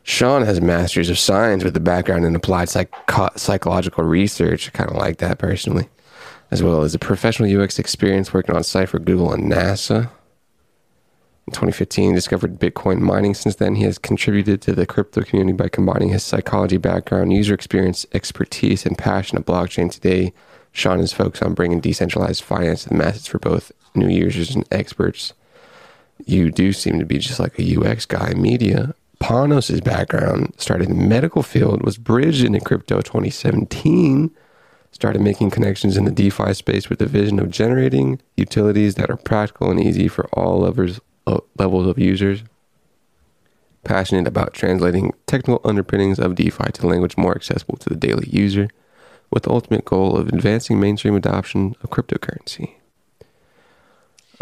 [0.02, 4.68] Sean has a master's of science with a background in applied psycho- psychological research.
[4.68, 5.88] I kind of like that personally.
[6.50, 10.10] As well as a professional ux experience working on for google and nasa
[11.48, 13.34] in 2015, discovered Bitcoin mining.
[13.34, 17.54] Since then, he has contributed to the crypto community by combining his psychology background, user
[17.54, 19.90] experience, expertise, and passion of blockchain.
[19.90, 20.32] Today,
[20.72, 24.66] Sean is focused on bringing decentralized finance to the masses for both new users and
[24.70, 25.32] experts.
[26.26, 28.34] You do seem to be just like a UX guy.
[28.34, 28.94] Media.
[29.20, 34.30] Panos' background started in the medical field, was bridged into crypto 2017
[34.90, 39.16] started making connections in the DeFi space with the vision of generating utilities that are
[39.16, 41.00] practical and easy for all levels uh,
[41.56, 42.42] levels of users.
[43.84, 48.68] Passionate about translating technical underpinnings of DeFi to language more accessible to the daily user,
[49.30, 52.74] with the ultimate goal of advancing mainstream adoption of cryptocurrency.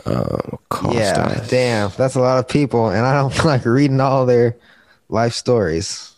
[0.05, 1.49] Um, cost yeah, us.
[1.49, 4.57] damn, that's a lot of people, and I don't like reading all their
[5.09, 6.13] life stories.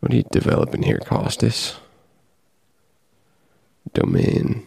[0.00, 1.76] What are you developing here, Costas?
[3.92, 4.66] Domain.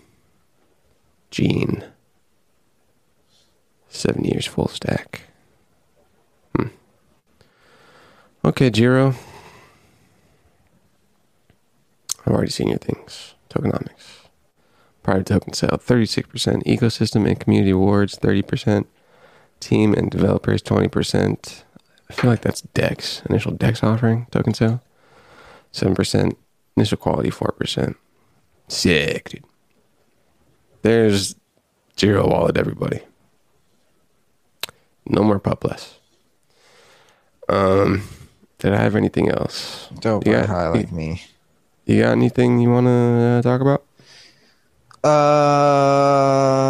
[1.31, 1.83] Gene.
[3.93, 5.21] Seven years full stack.
[6.55, 6.69] Hmm.
[8.43, 9.13] Okay, Jiro.
[12.25, 13.35] I've already seen your things.
[13.51, 14.27] Tokenomics.
[15.03, 16.63] Private token sale, 36%.
[16.63, 18.85] Ecosystem and community awards, 30%.
[19.59, 21.63] Team and developers, 20%.
[22.09, 24.81] I feel like that's DEX, initial DEX offering, token sale.
[25.71, 26.35] 7%.
[26.75, 27.95] Initial quality, 4%.
[28.67, 29.43] Sick, dude.
[30.81, 31.35] There's
[31.95, 33.03] Jiro Wallet, everybody.
[35.07, 35.95] No more pop pupless.
[37.49, 38.03] Um,
[38.59, 39.89] did I have anything else?
[39.99, 41.23] Dope, You yeah, got- high like me.
[41.85, 43.83] You got anything you want to uh, talk about?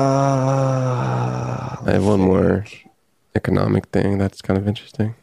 [0.03, 2.65] Uh, I have one more
[3.35, 5.15] economic thing that's kind of interesting.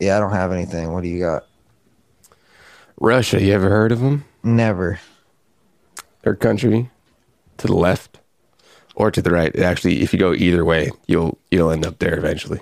[0.00, 0.92] Yeah, I don't have anything.
[0.92, 1.46] What do you got?
[3.00, 4.24] Russia, you ever heard of them?
[4.42, 4.98] Never.
[6.22, 6.90] Their country
[7.58, 8.19] to the left
[8.94, 9.54] or to the right.
[9.58, 12.60] Actually, if you go either way, you'll you'll end up there eventually.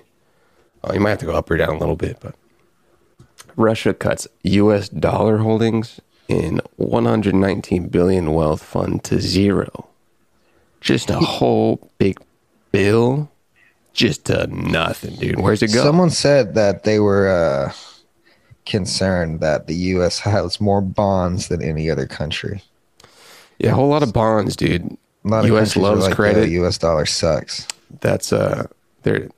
[0.85, 2.35] Uh, you might have to go up or down a little bit, but
[3.57, 4.89] Russia cuts U.S.
[4.89, 9.89] dollar holdings in 119 billion wealth fund to zero.
[10.81, 12.21] Just a whole big
[12.71, 13.31] bill,
[13.93, 15.41] just to nothing, dude.
[15.41, 15.83] Where's it go?
[15.83, 17.73] Someone said that they were uh,
[18.65, 20.19] concerned that the U.S.
[20.21, 22.63] has more bonds than any other country.
[23.59, 24.97] yeah, a whole lot of bonds, dude.
[25.25, 25.77] A lot of U.S.
[25.77, 26.41] loves like, credit.
[26.43, 26.79] The U.S.
[26.79, 27.67] dollar sucks.
[28.01, 28.67] that's uh
[29.03, 29.29] they're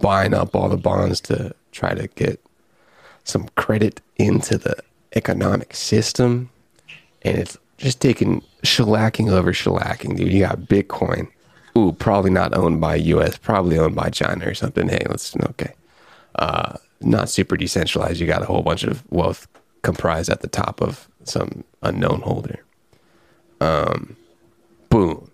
[0.00, 2.40] buying up all the bonds to try to get
[3.24, 4.76] some credit into the
[5.14, 6.50] economic system.
[7.22, 10.32] And it's just taking shellacking over shellacking, dude.
[10.32, 11.28] You got Bitcoin.
[11.76, 14.88] Ooh, probably not owned by US, probably owned by China or something.
[14.88, 15.72] Hey, let's okay.
[16.36, 18.20] Uh not super decentralized.
[18.20, 19.46] You got a whole bunch of wealth
[19.82, 22.64] comprised at the top of some unknown holder.
[23.60, 24.16] Um
[24.88, 25.30] boom.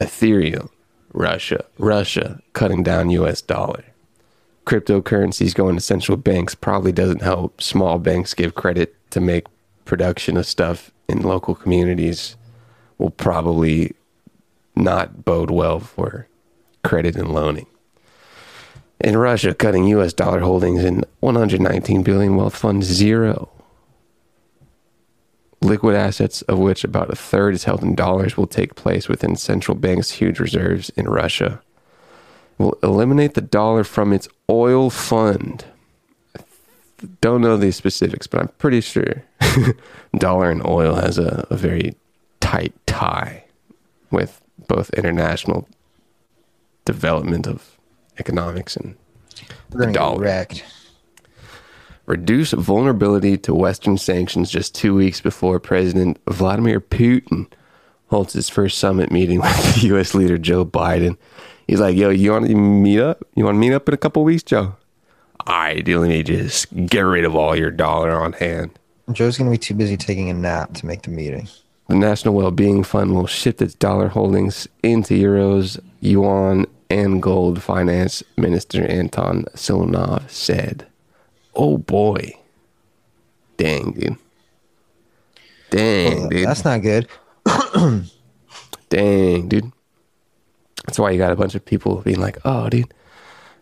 [0.00, 0.70] Ethereum,
[1.12, 3.84] Russia, Russia cutting down US dollar.
[4.66, 9.46] Cryptocurrencies going to central banks probably doesn't help small banks give credit to make
[9.84, 12.36] production of stuff in local communities
[12.98, 13.94] will probably
[14.76, 16.28] not bode well for
[16.84, 17.66] credit and loaning.
[19.00, 23.50] In Russia, cutting US dollar holdings in 119 billion wealth fund zero.
[25.62, 29.36] Liquid assets, of which about a third is held in dollars, will take place within
[29.36, 31.60] central banks' huge reserves in Russia.
[32.56, 35.64] Will eliminate the dollar from its oil fund.
[37.20, 39.22] Don't know the specifics, but I'm pretty sure
[40.16, 41.94] dollar and oil has a, a very
[42.40, 43.44] tight tie
[44.10, 45.68] with both international
[46.84, 47.78] development of
[48.18, 48.96] economics and
[49.70, 50.20] We're dollar.
[50.20, 50.64] wrecked.
[52.10, 57.46] Reduce vulnerability to Western sanctions just two weeks before President Vladimir Putin
[58.08, 60.12] holds his first summit meeting with U.S.
[60.12, 61.16] leader Joe Biden.
[61.68, 63.22] He's like, "Yo, you want to meet up?
[63.36, 64.74] You want to meet up in a couple weeks, Joe?
[65.46, 68.76] Right, dude, let me just get rid of all your dollar on hand."
[69.12, 71.46] Joe's gonna be too busy taking a nap to make the meeting.
[71.86, 78.24] The National Wellbeing Fund will shift its dollar holdings into euros, yuan, and gold, Finance
[78.36, 80.88] Minister Anton Siluanov said.
[81.54, 82.32] Oh boy.
[83.56, 84.16] Dang, dude.
[85.70, 86.46] Dang, dude.
[86.46, 87.08] That's not good.
[88.88, 89.72] Dang, dude.
[90.86, 92.92] That's why you got a bunch of people being like, "Oh, dude,"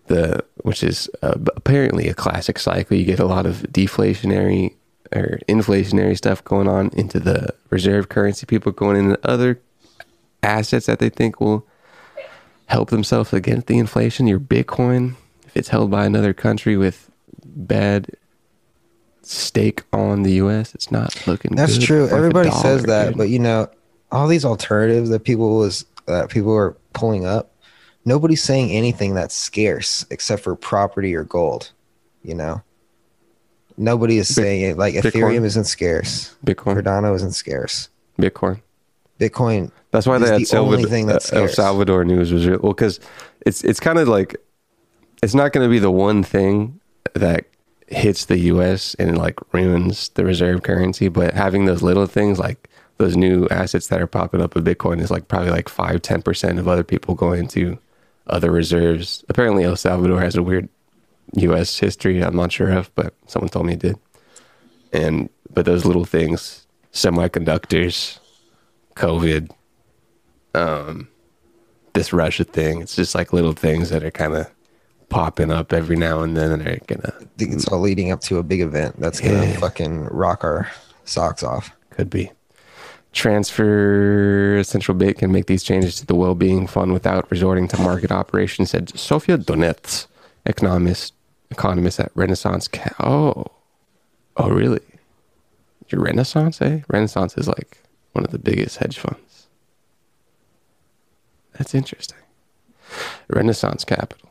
[0.06, 2.96] the which is uh, apparently a classic cycle.
[2.96, 4.74] You get a lot of deflationary
[5.12, 8.46] or inflationary stuff going on into the reserve currency.
[8.46, 9.60] People going into other
[10.42, 11.66] assets that they think will
[12.66, 14.26] help themselves against the inflation.
[14.26, 15.16] Your Bitcoin,
[15.46, 17.07] if it's held by another country with
[17.58, 18.08] bad
[19.22, 21.54] stake on the U.S., it's not looking.
[21.54, 22.08] That's true.
[22.08, 23.18] Everybody says that, dude.
[23.18, 23.68] but you know,
[24.10, 27.52] all these alternatives that people was that people are pulling up,
[28.04, 31.72] nobody's saying anything that's scarce except for property or gold.
[32.22, 32.62] You know,
[33.76, 34.78] nobody is saying it.
[34.78, 35.12] Like Bitcoin?
[35.12, 37.88] Ethereum isn't scarce, Bitcoin, Cardano isn't scarce,
[38.18, 38.62] Bitcoin.
[39.18, 39.72] Bitcoin.
[39.90, 41.48] That's why they had the Salvador, only thing that's uh, El.
[41.48, 43.00] Salvador news was real, well because
[43.44, 44.36] it's it's kind of like
[45.22, 46.80] it's not going to be the one thing
[47.14, 47.46] that
[47.90, 48.94] hits the U.S.
[48.94, 52.68] and like ruins the reserve currency, but having those little things like
[52.98, 56.22] those new assets that are popping up with Bitcoin is like probably like five ten
[56.22, 57.78] percent of other people going to
[58.26, 59.24] other reserves.
[59.28, 60.68] Apparently, El Salvador has a weird
[61.34, 61.78] U.S.
[61.78, 62.22] history.
[62.22, 63.98] I'm not sure of, but someone told me it did.
[64.92, 68.18] And but those little things, semiconductors,
[68.96, 69.50] COVID,
[70.54, 71.08] um,
[71.94, 72.82] this Russia thing.
[72.82, 74.50] It's just like little things that are kind of
[75.08, 78.20] popping up every now and then, and they're gonna I think it's all leading up
[78.22, 79.56] to a big event that's gonna Yeah.
[79.58, 80.70] fucking rock our
[81.04, 81.70] socks off.
[81.90, 82.30] could be
[83.12, 84.62] transfer.
[84.64, 88.70] Central bank can make these changes to the well-being fund without resorting to market operations,"
[88.70, 90.06] said Sofia Donets,
[90.46, 91.14] economist
[91.50, 92.68] economist at Renaissance.
[92.68, 93.46] Ca- oh,
[94.36, 94.82] oh, really?
[95.88, 96.80] Your Renaissance, eh?
[96.88, 97.78] Renaissance is like
[98.12, 99.46] one of the biggest hedge funds.
[101.56, 102.18] That's interesting.
[103.28, 104.28] Renaissance Capital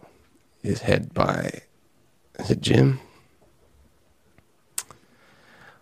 [0.67, 1.61] is head by
[2.39, 2.99] is it Jim?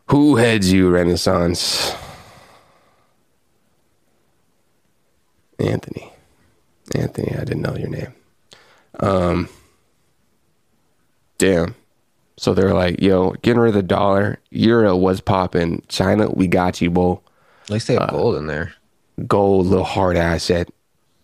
[0.07, 1.93] Who heads you, Renaissance?
[5.59, 6.11] Anthony.
[6.93, 8.13] Anthony, I didn't know your name.
[8.99, 9.49] Um
[11.37, 11.75] Damn.
[12.37, 14.39] So they're like, yo, getting rid of the dollar.
[14.51, 15.83] Euro was popping.
[15.89, 17.23] China, we got you, bull.
[17.63, 18.73] At least they Uh, have gold in there.
[19.27, 20.69] Gold, little hard asset.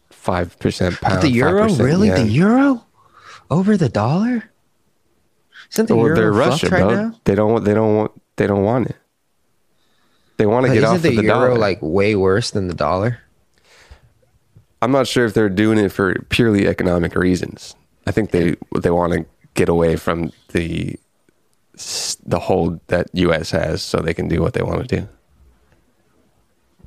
[0.10, 1.16] Five percent pound.
[1.16, 2.10] But the euro, 5% really?
[2.10, 2.84] The euro
[3.52, 4.46] over the dollar?
[5.72, 6.96] Isn't the well, euro they're Russia, right bro.
[6.96, 7.20] now?
[7.26, 7.52] They don't.
[7.52, 8.12] want- They don't want.
[8.38, 8.96] They don't want it.
[10.38, 11.58] They want to But get off the, of the euro dollar.
[11.58, 13.20] like way worse than the dollar?
[14.82, 17.76] I'm not sure if they're doing it for purely economic reasons.
[18.08, 20.96] I think they they want to get away from the
[22.26, 23.52] the hold that U.S.
[23.52, 25.08] has, so they can do what they want to do.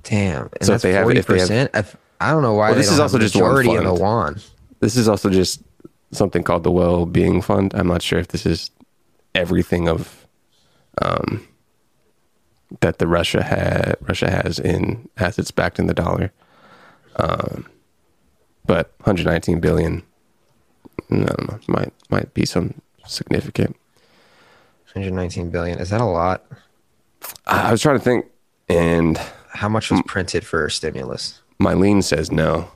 [0.03, 0.51] Damn.
[0.61, 1.97] And So if they have- if they have-.
[2.21, 2.71] I don't know why.
[2.71, 4.43] Well, this is also just one in the.
[4.81, 5.63] This is also just
[6.15, 7.75] something called the Well-Being Fund.
[7.75, 8.71] I'm not sure if this is
[9.35, 10.27] everything of
[11.03, 11.47] um,
[12.81, 16.33] that the Russia had Russia has in assets backed in the dollar.
[17.17, 17.67] Um,
[18.67, 20.03] but 119 billion
[21.11, 21.59] I don't know.
[21.69, 23.77] Might might be some significant.
[24.95, 25.79] 119 billion.
[25.79, 26.45] Is that a lot?
[27.47, 28.27] I I was trying to think,
[28.69, 31.41] and How much was printed for stimulus?
[31.59, 32.69] my lean says no.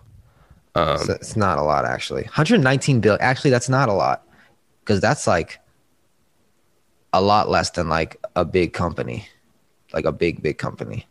[0.74, 2.22] Um, so it's not a lot actually.
[2.22, 3.20] 119 billion.
[3.20, 4.26] Actually, that's not a lot
[4.80, 5.58] because that's like
[7.12, 9.28] a lot less than like a big company,
[9.92, 11.06] like a big big company.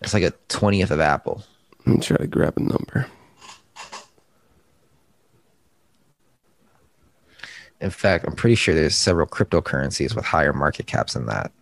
[0.00, 1.44] It's like a twentieth of Apple.
[1.86, 3.06] Let me try to grab a number.
[7.80, 11.52] In fact, I'm pretty sure there's several cryptocurrencies with higher market caps than that.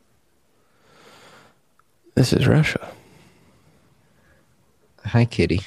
[2.14, 2.92] This is Russia.
[5.04, 5.62] Hi, Kitty.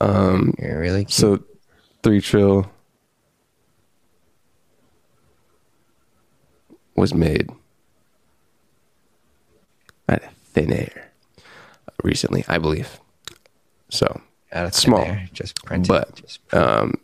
[0.00, 1.10] Um, You're really cute.
[1.12, 1.42] So
[2.02, 2.70] three trill
[6.96, 7.48] was made
[10.08, 11.10] out of thin air
[12.02, 12.98] recently, I believe.
[13.88, 14.20] So
[14.52, 15.88] Out of small, air, just printed.
[15.88, 16.94] but just um,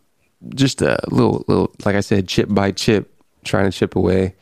[0.53, 3.11] just a little, little, like I said, chip by chip,
[3.43, 4.35] trying to chip away.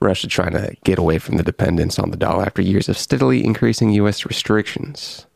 [0.00, 3.44] Russia trying to get away from the dependence on the dollar after years of steadily
[3.44, 4.26] increasing U.S.
[4.26, 5.26] restrictions.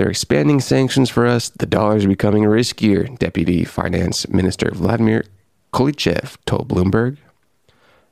[0.00, 1.50] They're expanding sanctions for us.
[1.50, 5.26] The dollar is becoming riskier, Deputy Finance Minister Vladimir
[5.74, 7.18] Kolychev told Bloomberg.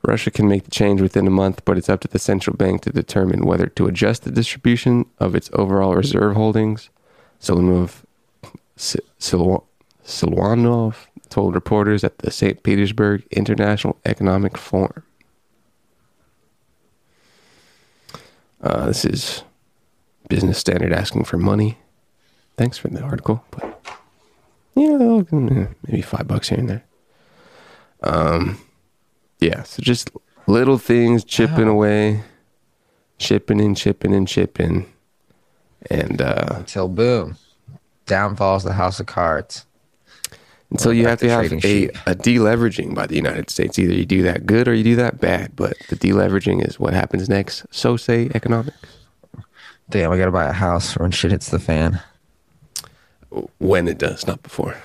[0.03, 2.83] Russia can make the change within a month, but it's up to the central bank
[2.83, 6.91] to determine whether to adjust the distribution of its overall reserve holdings.
[7.41, 8.03] Solimov
[8.77, 9.65] Si- Silwa-
[10.05, 12.63] Siluanov told reporters at the St.
[12.63, 15.05] Petersburg International Economic Forum.
[18.61, 19.43] Uh, this is
[20.29, 21.79] Business Standard asking for money.
[22.57, 23.81] Thanks for the article, but
[24.75, 26.85] yeah, maybe five bucks here and there.
[28.03, 28.61] Um,
[29.41, 30.11] yeah, so just
[30.47, 32.23] little things chipping away,
[33.19, 34.93] chipping and chipping and chipping,
[35.91, 37.37] and uh, until boom,
[38.07, 39.65] down falls the house of cards.
[40.77, 43.79] So you have to have a, a deleveraging by the United States.
[43.79, 45.57] Either you do that good or you do that bad.
[45.57, 47.65] But the deleveraging is what happens next.
[47.71, 48.98] So say economics.
[49.91, 52.01] Damn, I gotta buy a house when shit hits the fan.
[53.59, 54.77] When it does, not before.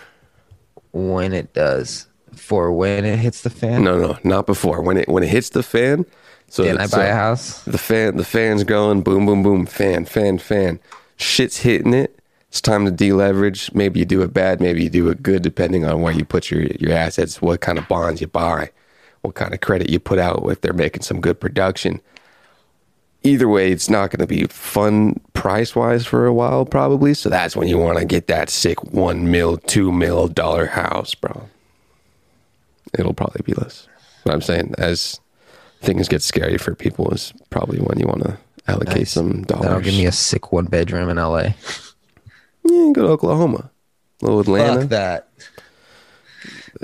[0.92, 3.84] When it does, for when it hits the fan.
[3.84, 4.82] No, no, not before.
[4.82, 6.06] When it when it hits the fan.
[6.48, 7.64] So Then I buy a uh, house.
[7.64, 10.80] The fan the fan's going boom boom boom fan fan fan.
[11.18, 12.20] Shit's hitting it.
[12.50, 13.74] It's time to deleverage.
[13.74, 14.62] Maybe you do it bad.
[14.62, 17.78] Maybe you do it good, depending on where you put your your assets, what kind
[17.78, 18.72] of bonds you buy,
[19.22, 20.46] what kind of credit you put out.
[20.50, 22.00] If they're making some good production.
[23.24, 27.14] Either way, it's not going to be fun price wise for a while, probably.
[27.14, 31.16] So that's when you want to get that sick one mil, two mil dollar house,
[31.16, 31.48] bro.
[32.98, 33.88] It'll probably be less.
[34.24, 35.20] What I'm saying, as
[35.82, 39.12] things get scary for people, is probably when you want to allocate Nice.
[39.12, 39.64] some dollars.
[39.66, 41.40] That'll give me a sick one bedroom in LA.
[42.64, 43.70] yeah, go to Oklahoma,
[44.22, 45.30] little Atlanta, Fuck that.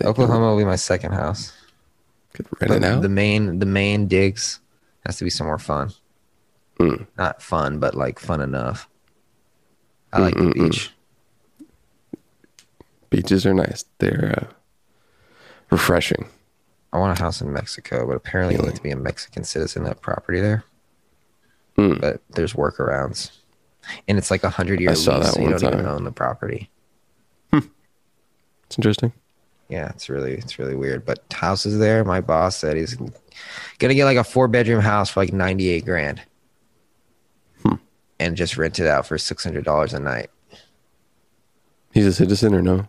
[0.03, 1.51] Oklahoma will be my second house.
[2.33, 3.01] could rent it out.
[3.01, 4.59] the main the main digs
[5.05, 5.91] has to be somewhere fun.
[6.80, 7.07] Mm.
[7.17, 8.88] Not fun, but like fun enough.
[10.13, 10.91] I like the beach.
[13.09, 13.86] Beaches are nice.
[13.99, 14.53] They're uh,
[15.69, 16.27] refreshing.
[16.93, 19.84] I want a house in Mexico, but apparently you need to be a Mexican citizen
[19.84, 20.63] to have property there.
[21.77, 22.01] Mm.
[22.01, 23.32] But there's workarounds,
[24.07, 26.03] and it's like a hundred year I lease, saw that so you don't even own
[26.03, 26.69] the property.
[27.51, 29.11] It's interesting.
[29.67, 31.03] Yeah, it's really it's really weird.
[31.03, 32.95] But houses there, my boss said he's
[33.80, 36.28] gonna get like a four bedroom house for like ninety eight grand, Hmm.
[38.20, 40.30] And just rent it out for six hundred dollars a night.
[41.93, 42.88] He's a citizen or no?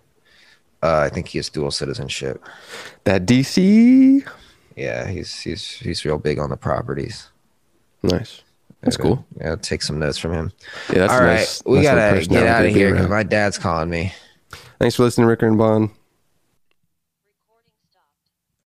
[0.82, 2.42] Uh, I think he has dual citizenship.
[3.04, 4.26] That DC,
[4.76, 7.28] Yeah, he's he's he's real big on the properties.
[8.02, 8.42] nice.
[8.82, 9.26] That's cool.
[9.38, 10.52] Yeah, take some notes from him.
[10.88, 11.62] Yeah, that's All a right, nice.
[11.66, 14.14] we nice gotta get out of here because my dad's calling me.
[14.78, 15.90] Thanks for listening, Ricker and Bond.